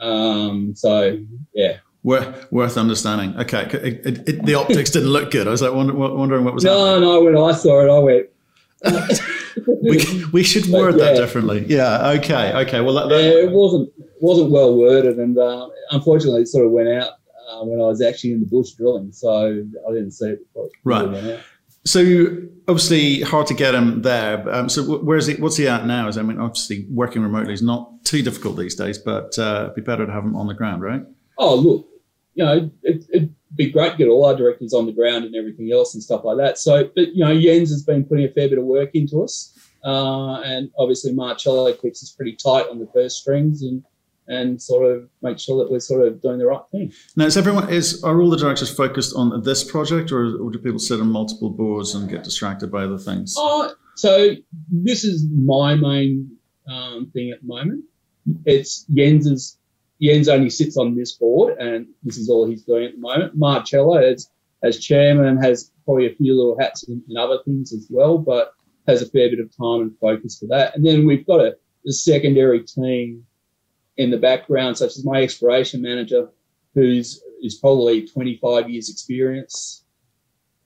Um, 0.00 0.74
so 0.74 1.18
yeah. 1.54 1.78
Worth, 2.02 2.52
worth 2.52 2.76
understanding. 2.76 3.34
Okay, 3.38 3.62
it, 3.62 4.06
it, 4.06 4.28
it, 4.28 4.44
the 4.44 4.54
optics 4.54 4.90
didn't 4.90 5.08
look 5.08 5.30
good. 5.30 5.46
I 5.46 5.50
was 5.50 5.62
like 5.62 5.72
wonder, 5.72 5.94
wondering 5.94 6.44
what 6.44 6.52
was. 6.52 6.64
No, 6.64 6.84
happening. 6.84 7.08
no. 7.08 7.14
No, 7.14 7.24
when 7.24 7.36
I 7.36 7.56
saw 7.56 7.80
it, 7.82 7.90
I 7.90 7.98
went. 7.98 9.20
we, 9.82 10.24
we 10.26 10.42
should 10.42 10.66
word 10.66 10.98
yeah. 10.98 11.04
that 11.04 11.16
differently. 11.16 11.64
Yeah. 11.66 12.10
Okay. 12.18 12.52
Okay. 12.52 12.80
Well, 12.82 12.92
that, 12.94 13.08
that, 13.08 13.22
yeah, 13.22 13.44
it 13.44 13.50
wasn't 13.50 13.90
wasn't 14.20 14.50
well 14.50 14.76
worded, 14.76 15.18
and 15.18 15.38
uh, 15.38 15.68
unfortunately, 15.92 16.42
it 16.42 16.48
sort 16.48 16.66
of 16.66 16.72
went 16.72 16.90
out 16.90 17.12
uh, 17.48 17.64
when 17.64 17.80
I 17.80 17.84
was 17.84 18.02
actually 18.02 18.32
in 18.32 18.40
the 18.40 18.46
bush 18.46 18.72
drilling, 18.72 19.12
so 19.12 19.64
I 19.88 19.92
didn't 19.92 20.12
see 20.12 20.30
it. 20.30 20.40
before. 20.46 20.68
Right. 20.84 21.40
So 21.86 22.38
obviously 22.66 23.20
hard 23.20 23.46
to 23.48 23.54
get 23.54 23.74
him 23.74 24.02
there. 24.02 24.48
Um, 24.48 24.68
so 24.68 24.98
where's 24.98 25.26
he? 25.26 25.34
What's 25.34 25.56
he 25.56 25.68
at 25.68 25.86
now? 25.86 26.08
Is 26.08 26.16
I 26.16 26.22
mean, 26.22 26.40
obviously 26.40 26.86
working 26.90 27.22
remotely 27.22 27.52
is 27.52 27.62
not 27.62 28.04
too 28.04 28.22
difficult 28.22 28.56
these 28.56 28.74
days, 28.74 28.96
but 28.96 29.38
uh, 29.38 29.64
it'd 29.64 29.74
be 29.74 29.82
better 29.82 30.06
to 30.06 30.12
have 30.12 30.24
him 30.24 30.34
on 30.34 30.46
the 30.46 30.54
ground, 30.54 30.82
right? 30.82 31.02
Oh, 31.36 31.54
look, 31.54 31.86
you 32.34 32.44
know, 32.44 32.70
it, 32.82 33.04
it'd 33.12 33.34
be 33.54 33.70
great 33.70 33.92
to 33.92 33.98
get 33.98 34.08
all 34.08 34.24
our 34.24 34.34
directors 34.34 34.72
on 34.72 34.86
the 34.86 34.92
ground 34.92 35.24
and 35.24 35.34
everything 35.34 35.70
else 35.72 35.94
and 35.94 36.02
stuff 36.02 36.24
like 36.24 36.38
that. 36.38 36.58
So, 36.58 36.90
but 36.94 37.14
you 37.14 37.24
know, 37.24 37.38
Jens 37.38 37.70
has 37.70 37.82
been 37.82 38.04
putting 38.04 38.24
a 38.24 38.32
fair 38.32 38.48
bit 38.48 38.58
of 38.58 38.64
work 38.64 38.90
into 38.94 39.22
us. 39.22 39.50
Uh, 39.84 40.40
and 40.40 40.70
obviously 40.78 41.12
Marcello 41.12 41.70
keeps 41.74 42.02
us 42.02 42.10
pretty 42.10 42.34
tight 42.42 42.66
on 42.70 42.78
the 42.78 42.88
first 42.94 43.18
strings 43.18 43.62
and 43.62 43.82
and 44.26 44.60
sort 44.60 44.90
of 44.90 45.08
make 45.22 45.38
sure 45.38 45.62
that 45.62 45.70
we're 45.70 45.80
sort 45.80 46.06
of 46.06 46.20
doing 46.22 46.38
the 46.38 46.46
right 46.46 46.62
thing. 46.70 46.92
Now, 47.16 47.26
is 47.26 47.36
everyone 47.36 47.70
is 47.70 48.02
are 48.02 48.20
all 48.20 48.30
the 48.30 48.36
directors 48.36 48.74
focused 48.74 49.14
on 49.16 49.42
this 49.42 49.64
project, 49.70 50.12
or, 50.12 50.36
or 50.36 50.50
do 50.50 50.58
people 50.58 50.78
sit 50.78 51.00
on 51.00 51.08
multiple 51.08 51.50
boards 51.50 51.94
and 51.94 52.08
get 52.08 52.24
distracted 52.24 52.70
by 52.70 52.84
other 52.84 52.98
things? 52.98 53.34
Oh, 53.36 53.74
so 53.96 54.30
this 54.70 55.04
is 55.04 55.26
my 55.30 55.74
main 55.74 56.36
um, 56.68 57.10
thing 57.12 57.30
at 57.30 57.40
the 57.40 57.46
moment. 57.46 57.84
It's 58.44 58.84
Jens's. 58.84 59.58
Jens 60.02 60.28
only 60.28 60.50
sits 60.50 60.76
on 60.76 60.96
this 60.96 61.12
board, 61.12 61.56
and 61.58 61.86
this 62.02 62.18
is 62.18 62.28
all 62.28 62.46
he's 62.46 62.64
doing 62.64 62.84
at 62.86 62.92
the 62.94 63.00
moment. 63.00 63.36
Marcello, 63.36 63.96
as 63.96 64.28
as 64.62 64.80
chairman, 64.80 65.36
has 65.36 65.70
probably 65.84 66.06
a 66.06 66.14
few 66.14 66.34
little 66.34 66.56
hats 66.58 66.84
in, 66.84 67.02
in 67.08 67.16
other 67.16 67.38
things 67.44 67.72
as 67.72 67.86
well, 67.90 68.18
but 68.18 68.52
has 68.88 69.02
a 69.02 69.06
fair 69.10 69.30
bit 69.30 69.40
of 69.40 69.54
time 69.56 69.82
and 69.82 69.98
focus 70.00 70.38
for 70.38 70.46
that. 70.46 70.74
And 70.74 70.84
then 70.84 71.06
we've 71.06 71.26
got 71.26 71.40
a, 71.40 71.54
a 71.86 71.92
secondary 71.92 72.62
team 72.64 73.24
in 73.96 74.10
the 74.10 74.18
background, 74.18 74.76
such 74.76 74.96
as 74.96 75.04
my 75.04 75.22
exploration 75.22 75.80
manager, 75.82 76.28
who's 76.74 77.22
is 77.42 77.56
probably 77.56 78.06
25 78.06 78.70
years 78.70 78.88
experience 78.88 79.84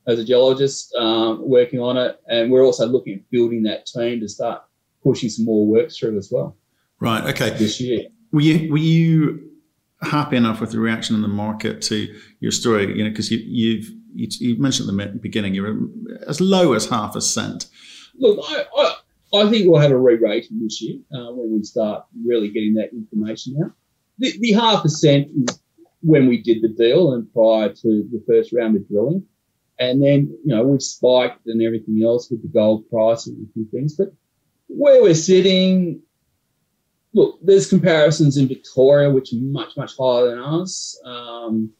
as 0.06 0.18
a 0.18 0.24
geologist 0.24 0.94
um, 0.94 1.46
working 1.46 1.80
on 1.80 1.96
it. 1.96 2.20
And 2.28 2.52
we're 2.52 2.64
also 2.64 2.86
looking 2.86 3.14
at 3.14 3.30
building 3.30 3.64
that 3.64 3.84
team 3.84 4.20
to 4.20 4.28
start 4.28 4.62
pushing 5.02 5.28
some 5.28 5.44
more 5.44 5.66
work 5.66 5.90
through 5.90 6.16
as 6.16 6.30
well. 6.30 6.56
Right. 7.00 7.24
Okay. 7.24 7.50
This 7.50 7.80
year. 7.80 8.06
Were 8.32 8.40
you, 8.40 8.70
were 8.70 8.78
you 8.78 9.50
happy 10.02 10.36
enough 10.36 10.60
with 10.60 10.70
the 10.70 10.78
reaction 10.78 11.16
in 11.16 11.22
the 11.22 11.28
market 11.28 11.82
to 11.82 12.14
your 12.38 12.52
story? 12.52 12.96
You 12.96 13.04
know, 13.04 13.10
because 13.10 13.30
you, 13.30 13.38
you've, 13.38 13.90
you, 14.14 14.28
you 14.38 14.62
mentioned 14.62 14.88
at 14.88 15.12
the 15.12 15.18
beginning, 15.18 15.54
you 15.54 15.62
were 15.62 15.76
as 16.28 16.40
low 16.40 16.74
as 16.74 16.86
half 16.86 17.16
a 17.16 17.20
cent 17.20 17.66
look, 18.18 18.38
I, 18.48 18.64
I, 18.76 18.94
I, 19.34 19.50
think 19.50 19.68
we'll 19.68 19.80
have 19.80 19.90
a 19.90 19.98
re-rating 19.98 20.60
this 20.62 20.80
year 20.80 20.98
uh, 21.12 21.32
when 21.32 21.58
we 21.58 21.64
start 21.64 22.04
really 22.24 22.50
getting 22.50 22.74
that 22.74 22.92
information 22.92 23.60
out. 23.62 23.72
The, 24.18 24.38
the 24.40 24.52
half 24.52 24.84
a 24.84 24.88
cent 24.88 25.28
is 25.36 25.60
when 26.02 26.28
we 26.28 26.42
did 26.42 26.62
the 26.62 26.68
deal 26.68 27.12
and 27.12 27.32
prior 27.32 27.68
to 27.68 28.08
the 28.10 28.22
first 28.26 28.52
round 28.52 28.76
of 28.76 28.88
drilling. 28.88 29.24
And 29.78 30.02
then, 30.02 30.36
you 30.44 30.54
know, 30.54 30.64
we've 30.64 30.82
spiked 30.82 31.46
and 31.46 31.62
everything 31.62 32.02
else 32.04 32.30
with 32.30 32.42
the 32.42 32.48
gold 32.48 32.88
price 32.90 33.26
and 33.26 33.46
a 33.48 33.52
few 33.52 33.66
things. 33.70 33.94
But 33.94 34.12
where 34.66 35.02
we're 35.02 35.14
sitting, 35.14 36.02
look, 37.12 37.38
there's 37.42 37.68
comparisons 37.68 38.36
in 38.36 38.48
Victoria, 38.48 39.10
which 39.10 39.32
are 39.32 39.36
much, 39.36 39.76
much 39.76 39.96
higher 39.96 40.30
than 40.30 40.38
ours. 40.38 41.00
Um, 41.04 41.70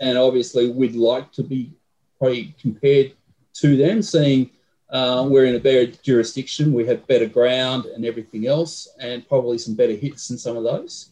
and 0.00 0.16
obviously, 0.18 0.70
we'd 0.70 0.96
like 0.96 1.30
to 1.32 1.42
be 1.42 1.72
probably 2.18 2.54
compared 2.60 3.12
to 3.54 3.76
them, 3.76 4.02
seeing 4.02 4.50
uh, 4.92 5.26
we're 5.26 5.46
in 5.46 5.54
a 5.54 5.60
better 5.60 5.86
jurisdiction. 6.02 6.72
We 6.72 6.86
have 6.86 7.06
better 7.06 7.26
ground 7.26 7.86
and 7.86 8.04
everything 8.04 8.46
else, 8.46 8.88
and 9.00 9.26
probably 9.26 9.58
some 9.58 9.74
better 9.74 9.94
hits 9.94 10.28
than 10.28 10.38
some 10.38 10.56
of 10.56 10.64
those. 10.64 11.10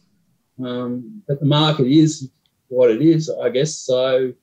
Um, 0.63 1.23
but 1.27 1.39
the 1.39 1.47
market 1.47 1.87
is 1.87 2.29
what 2.67 2.91
it 2.91 3.01
is, 3.01 3.29
I 3.29 3.49
guess. 3.49 3.75
So 3.75 4.33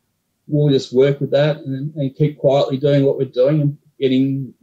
we'll 0.49 0.73
just 0.73 0.93
work 0.93 1.21
with 1.21 1.31
that 1.31 1.59
and, 1.59 1.95
and, 1.95 2.17
keep 2.17 2.39
quietly 2.39 2.79
doing 2.79 3.05
what 3.05 3.17
we're 3.17 3.27
doing 3.27 3.61
and 3.61 3.79
getting 4.01 4.55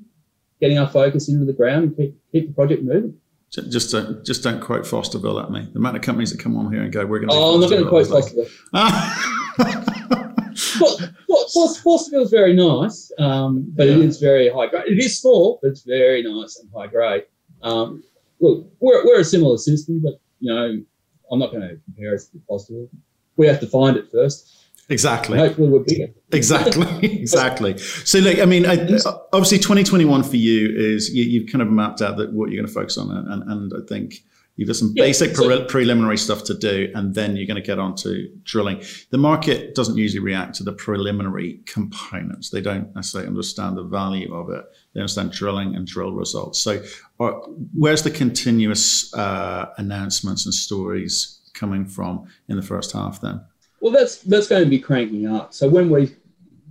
getting 0.60 0.78
our 0.78 0.88
focus 0.88 1.30
into 1.30 1.46
the 1.46 1.54
ground 1.54 1.84
and 1.84 1.98
keep, 1.98 2.18
keep 2.32 2.48
the 2.48 2.54
project 2.54 2.84
moving. 2.84 3.18
Just 3.52 3.92
don't, 3.92 4.26
just 4.26 4.44
don't 4.44 4.60
quote 4.60 4.84
Fosterville 4.84 5.42
at 5.42 5.52
me. 5.52 5.70
The 5.72 5.80
amount 5.80 5.96
of 5.96 6.02
companies 6.02 6.32
that 6.32 6.42
come 6.42 6.58
on 6.58 6.74
here 6.74 6.82
and 6.82 6.92
go, 6.92 7.06
"We're 7.06 7.20
going 7.20 7.30
to." 7.30 7.36
Oh, 7.36 7.54
I'm 7.54 7.62
not 7.62 7.70
going 7.70 7.84
to 7.84 7.90
quote 7.90 8.08
Fosterville. 11.56 11.84
Fosterville 11.84 12.22
is 12.24 12.32
very 12.32 12.54
nice, 12.54 13.12
um, 13.20 13.72
but 13.76 13.88
yeah. 13.88 13.94
it 13.94 14.00
is 14.00 14.20
very 14.20 14.50
high 14.50 14.68
grade. 14.68 14.88
It 14.88 15.00
is 15.00 15.20
small, 15.20 15.60
but 15.62 15.70
it's 15.70 15.84
very 15.84 16.24
nice 16.24 16.60
and 16.60 16.70
high 16.76 16.88
grade. 16.88 17.26
Um, 17.62 18.04
look, 18.39 18.68
we're, 18.80 19.06
we're 19.06 19.20
a 19.20 19.24
similar 19.24 19.58
system, 19.58 20.02
but 20.02 20.20
you 20.39 20.54
know, 20.54 20.82
I'm 21.32 21.39
not 21.39 21.52
going 21.52 21.62
to 21.62 21.80
compare 21.86 22.13
us 22.13 22.28
to 22.28 22.38
Fosterville. 22.50 22.89
We 23.38 23.48
have 23.48 23.60
to 23.60 23.68
find 23.68 23.98
it 23.98 24.12
first. 24.12 24.65
Exactly. 24.89 25.38
Hopefully, 25.38 25.70
we're 25.70 25.80
bigger. 25.80 26.08
Exactly. 26.32 26.88
exactly. 27.02 27.78
So, 27.78 28.20
like, 28.20 28.39
I 28.39 28.46
mean, 28.46 28.65
I, 28.68 28.76
obviously, 29.34 29.58
2021 29.58 30.24
for 30.24 30.36
you 30.36 30.76
is 30.76 31.12
you, 31.12 31.41
have 31.41 31.52
kind 31.52 31.62
of 31.63 31.70
mapped 31.70 32.02
out 32.02 32.18
that 32.18 32.32
what 32.34 32.52
you're 32.52 32.62
going 32.62 32.68
to 32.68 32.74
focus 32.74 32.98
on, 32.98 33.10
and, 33.10 33.44
and 33.50 33.74
I 33.74 33.86
think 33.88 34.24
You've 34.56 34.68
got 34.68 34.78
some 34.78 34.94
yeah, 34.96 35.04
basic 35.04 35.36
so, 35.36 35.46
pre- 35.46 35.68
preliminary 35.68 36.18
stuff 36.18 36.44
to 36.46 36.54
do, 36.54 36.89
and 36.96 37.13
then 37.13 37.36
you're 37.36 37.48
going 37.48 37.62
to 37.62 37.65
get 37.65 37.78
on 37.78 37.94
to 37.98 38.30
drilling. 38.44 38.82
The 39.10 39.18
market 39.18 39.76
doesn't 39.76 39.98
usually 39.98 40.24
react 40.24 40.56
to 40.56 40.63
the 40.63 40.72
preliminary 40.72 41.60
components. 41.65 42.50
They 42.50 42.62
don't 42.62 42.96
necessarily 42.96 43.28
understand 43.28 43.78
the 43.78 43.84
value 43.84 44.34
of 44.34 44.50
it. 44.50 44.63
They 44.94 45.02
understand 45.02 45.34
drilling 45.34 45.76
and 45.76 45.86
drill 45.86 46.13
results. 46.13 46.62
So, 46.62 46.82
uh, 47.20 47.32
where's 47.74 48.04
the 48.04 48.12
continuous 48.12 49.13
uh, 49.13 49.74
announcements 49.78 50.46
and 50.46 50.54
stories 50.54 51.41
coming 51.54 51.86
from 51.86 52.28
in 52.48 52.56
the 52.56 52.62
first 52.62 52.94
half 52.94 53.20
then? 53.20 53.41
Well, 53.82 53.91
that's 53.91 54.18
that's 54.20 54.48
going 54.48 54.63
to 54.63 54.70
be 54.70 54.80
cranking 54.80 55.28
up. 55.28 55.54
So 55.54 55.68
when 55.68 55.89
we 55.89 56.15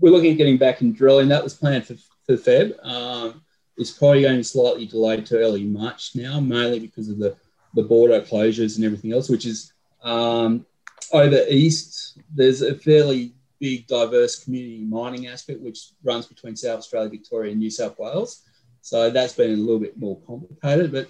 we're 0.01 0.11
looking 0.11 0.33
at 0.33 0.39
getting 0.39 0.57
back 0.57 0.81
in 0.81 0.93
drilling, 0.93 1.29
that 1.29 1.45
was 1.45 1.55
planned 1.55 1.87
for, 1.87 1.95
for 2.27 2.37
Feb. 2.37 2.75
Um, 2.85 3.43
it's 3.77 3.91
probably 3.91 4.23
going 4.23 4.35
to 4.35 4.39
be 4.39 4.45
slightly 4.45 4.87
delayed 4.87 5.27
to 5.27 5.39
early 5.39 5.65
March 5.65 6.13
now, 6.15 6.41
mainly 6.41 6.79
because 6.79 7.09
of 7.09 7.19
the 7.19 7.37
the 7.75 7.83
border 7.83 8.21
closures 8.21 8.77
and 8.77 8.85
everything 8.85 9.13
else, 9.13 9.29
which 9.29 9.47
is 9.47 9.73
um, 10.03 10.65
over 11.13 11.45
east. 11.49 12.19
There's 12.35 12.63
a 12.63 12.75
fairly 12.75 13.35
big, 13.61 13.87
diverse 13.87 14.43
community 14.43 14.85
mining 14.85 15.27
aspect 15.27 15.61
which 15.61 15.91
runs 16.03 16.27
between 16.27 16.57
South 16.57 16.79
Australia, 16.79 17.09
Victoria, 17.09 17.53
and 17.53 17.61
New 17.61 17.71
South 17.71 17.99
Wales. 17.99 18.43
So 18.81 19.11
that's 19.11 19.33
been 19.33 19.53
a 19.53 19.57
little 19.57 19.81
bit 19.81 19.99
more 19.99 20.19
complicated. 20.27 20.93
But 20.93 21.09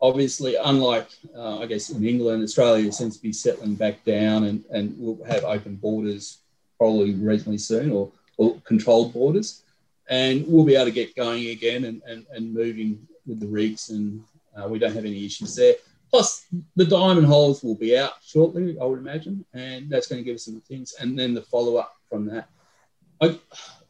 obviously, 0.00 0.56
unlike 0.56 1.08
uh, 1.34 1.58
I 1.58 1.66
guess 1.66 1.90
in 1.90 2.04
England, 2.04 2.42
Australia 2.42 2.92
seems 2.92 3.16
to 3.16 3.22
be 3.22 3.32
settling 3.32 3.74
back 3.74 4.04
down, 4.04 4.44
and, 4.44 4.64
and 4.70 4.94
we'll 4.98 5.24
have 5.24 5.44
open 5.44 5.76
borders 5.76 6.38
probably 6.78 7.14
reasonably 7.14 7.58
soon, 7.58 7.90
or, 7.90 8.12
or 8.36 8.60
controlled 8.60 9.12
borders, 9.12 9.62
and 10.08 10.44
we'll 10.46 10.64
be 10.64 10.76
able 10.76 10.84
to 10.84 10.90
get 10.92 11.16
going 11.16 11.48
again 11.48 11.84
and, 11.84 12.02
and, 12.06 12.26
and 12.30 12.52
moving 12.52 13.06
with 13.26 13.40
the 13.40 13.46
rigs, 13.46 13.88
and 13.90 14.22
uh, 14.56 14.68
we 14.68 14.78
don't 14.78 14.94
have 14.94 15.04
any 15.04 15.24
issues 15.24 15.56
there. 15.56 15.74
Plus, 16.10 16.46
the 16.76 16.84
diamond 16.84 17.26
holes 17.26 17.62
will 17.62 17.74
be 17.74 17.98
out 17.98 18.12
shortly, 18.24 18.76
I 18.80 18.84
would 18.84 19.00
imagine, 19.00 19.44
and 19.52 19.90
that's 19.90 20.06
going 20.06 20.20
to 20.20 20.24
give 20.24 20.36
us 20.36 20.44
some 20.44 20.60
things, 20.62 20.94
and 21.00 21.18
then 21.18 21.34
the 21.34 21.42
follow 21.42 21.76
up 21.76 21.96
from 22.08 22.26
that. 22.26 22.48
I, 23.20 23.38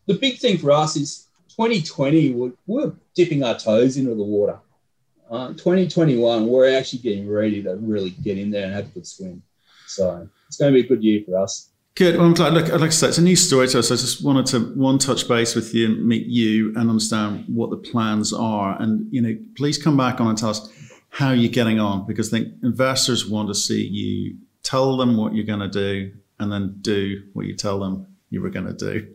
the 0.07 0.15
big 0.15 0.39
thing 0.39 0.59
for 0.59 0.73
us 0.73 0.97
is 0.97 1.27
2020. 1.51 2.33
We're, 2.33 2.53
we're 2.67 2.93
dipping 3.15 3.43
our 3.43 3.59
toes 3.59 3.97
into 3.97 4.15
the 4.15 4.23
water 4.23 4.59
uh, 5.31 5.49
2021, 5.49 6.47
we're 6.47 6.77
actually 6.77 7.01
getting 7.01 7.29
ready 7.29 7.63
to 7.63 7.77
really 7.77 8.11
get 8.11 8.39
in 8.39 8.51
there 8.51 8.65
and 8.65 8.73
have 8.73 8.87
a 8.87 8.91
good 8.91 9.07
swim. 9.07 9.43
So 9.87 10.29
it's 10.47 10.57
going 10.57 10.73
to 10.73 10.81
be 10.81 10.85
a 10.85 10.89
good 10.89 11.03
year 11.03 11.23
for 11.27 11.39
us. 11.39 11.71
Good. 11.95 12.17
Well, 12.17 12.27
I'm 12.27 12.35
glad. 12.35 12.53
Look, 12.53 12.69
like 12.69 12.83
I 12.83 12.89
said, 12.91 13.09
it's 13.09 13.19
a 13.19 13.23
new 13.23 13.37
story 13.37 13.69
to 13.69 13.79
us. 13.79 13.91
I 13.91 13.95
just 13.95 14.23
wanted 14.23 14.47
to 14.47 14.61
one 14.75 14.99
touch 14.99 15.27
base 15.27 15.55
with 15.55 15.75
you 15.75 15.89
meet 15.89 16.27
you 16.27 16.69
and 16.77 16.91
understand 16.91 17.45
what 17.49 17.71
the 17.71 17.79
plans 17.79 18.35
are. 18.35 18.81
And 18.81 19.11
you 19.13 19.23
know, 19.23 19.35
please 19.57 19.83
come 19.83 19.97
back 19.97 20.21
on 20.21 20.29
and 20.29 20.37
tell 20.37 20.51
us 20.51 20.71
how 21.17 21.33
you're 21.33 21.51
getting 21.51 21.81
on 21.81 22.07
because 22.07 22.29
I 22.31 22.37
think 22.39 22.53
investors 22.63 23.27
want 23.27 23.49
to 23.49 23.55
see 23.55 23.83
you 23.83 24.37
tell 24.63 24.99
them 24.99 25.17
what 25.17 25.35
you're 25.35 25.47
going 25.47 25.61
to 25.61 25.69
do 25.69 26.13
and 26.39 26.53
then 26.53 26.77
do 26.83 27.23
what 27.33 27.47
you 27.47 27.57
tell 27.57 27.81
them 27.81 28.07
you 28.29 28.43
were 28.43 28.51
going 28.51 28.67
to 28.67 28.75
do. 28.75 29.09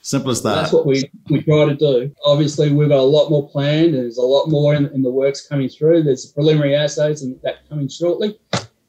Simple 0.00 0.30
as 0.30 0.42
that. 0.44 0.54
That's 0.54 0.72
what 0.72 0.86
we, 0.86 1.04
we 1.28 1.42
try 1.42 1.66
to 1.66 1.74
do. 1.74 2.10
Obviously, 2.24 2.72
we've 2.72 2.88
got 2.88 3.00
a 3.00 3.02
lot 3.02 3.28
more 3.28 3.50
planned. 3.50 3.92
There's 3.92 4.16
a 4.16 4.22
lot 4.22 4.46
more 4.46 4.74
in, 4.74 4.86
in 4.94 5.02
the 5.02 5.10
works 5.10 5.46
coming 5.46 5.68
through. 5.68 6.04
There's 6.04 6.24
preliminary 6.24 6.74
assays 6.74 7.20
and 7.20 7.38
that 7.42 7.68
coming 7.68 7.88
shortly. 7.88 8.38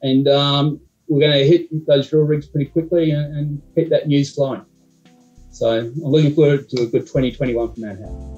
And 0.00 0.26
um, 0.26 0.80
we're 1.06 1.20
going 1.20 1.38
to 1.38 1.46
hit 1.46 1.86
those 1.86 2.08
drill 2.08 2.22
rigs 2.22 2.46
pretty 2.46 2.70
quickly 2.70 3.10
and, 3.10 3.36
and 3.36 3.62
keep 3.74 3.90
that 3.90 4.08
news 4.08 4.34
flowing. 4.34 4.64
So 5.50 5.80
I'm 5.80 5.92
looking 5.96 6.34
forward 6.34 6.66
to 6.70 6.82
a 6.84 6.86
good 6.86 7.02
2021 7.02 7.74
from 7.74 7.82
Manhattan. 7.82 8.37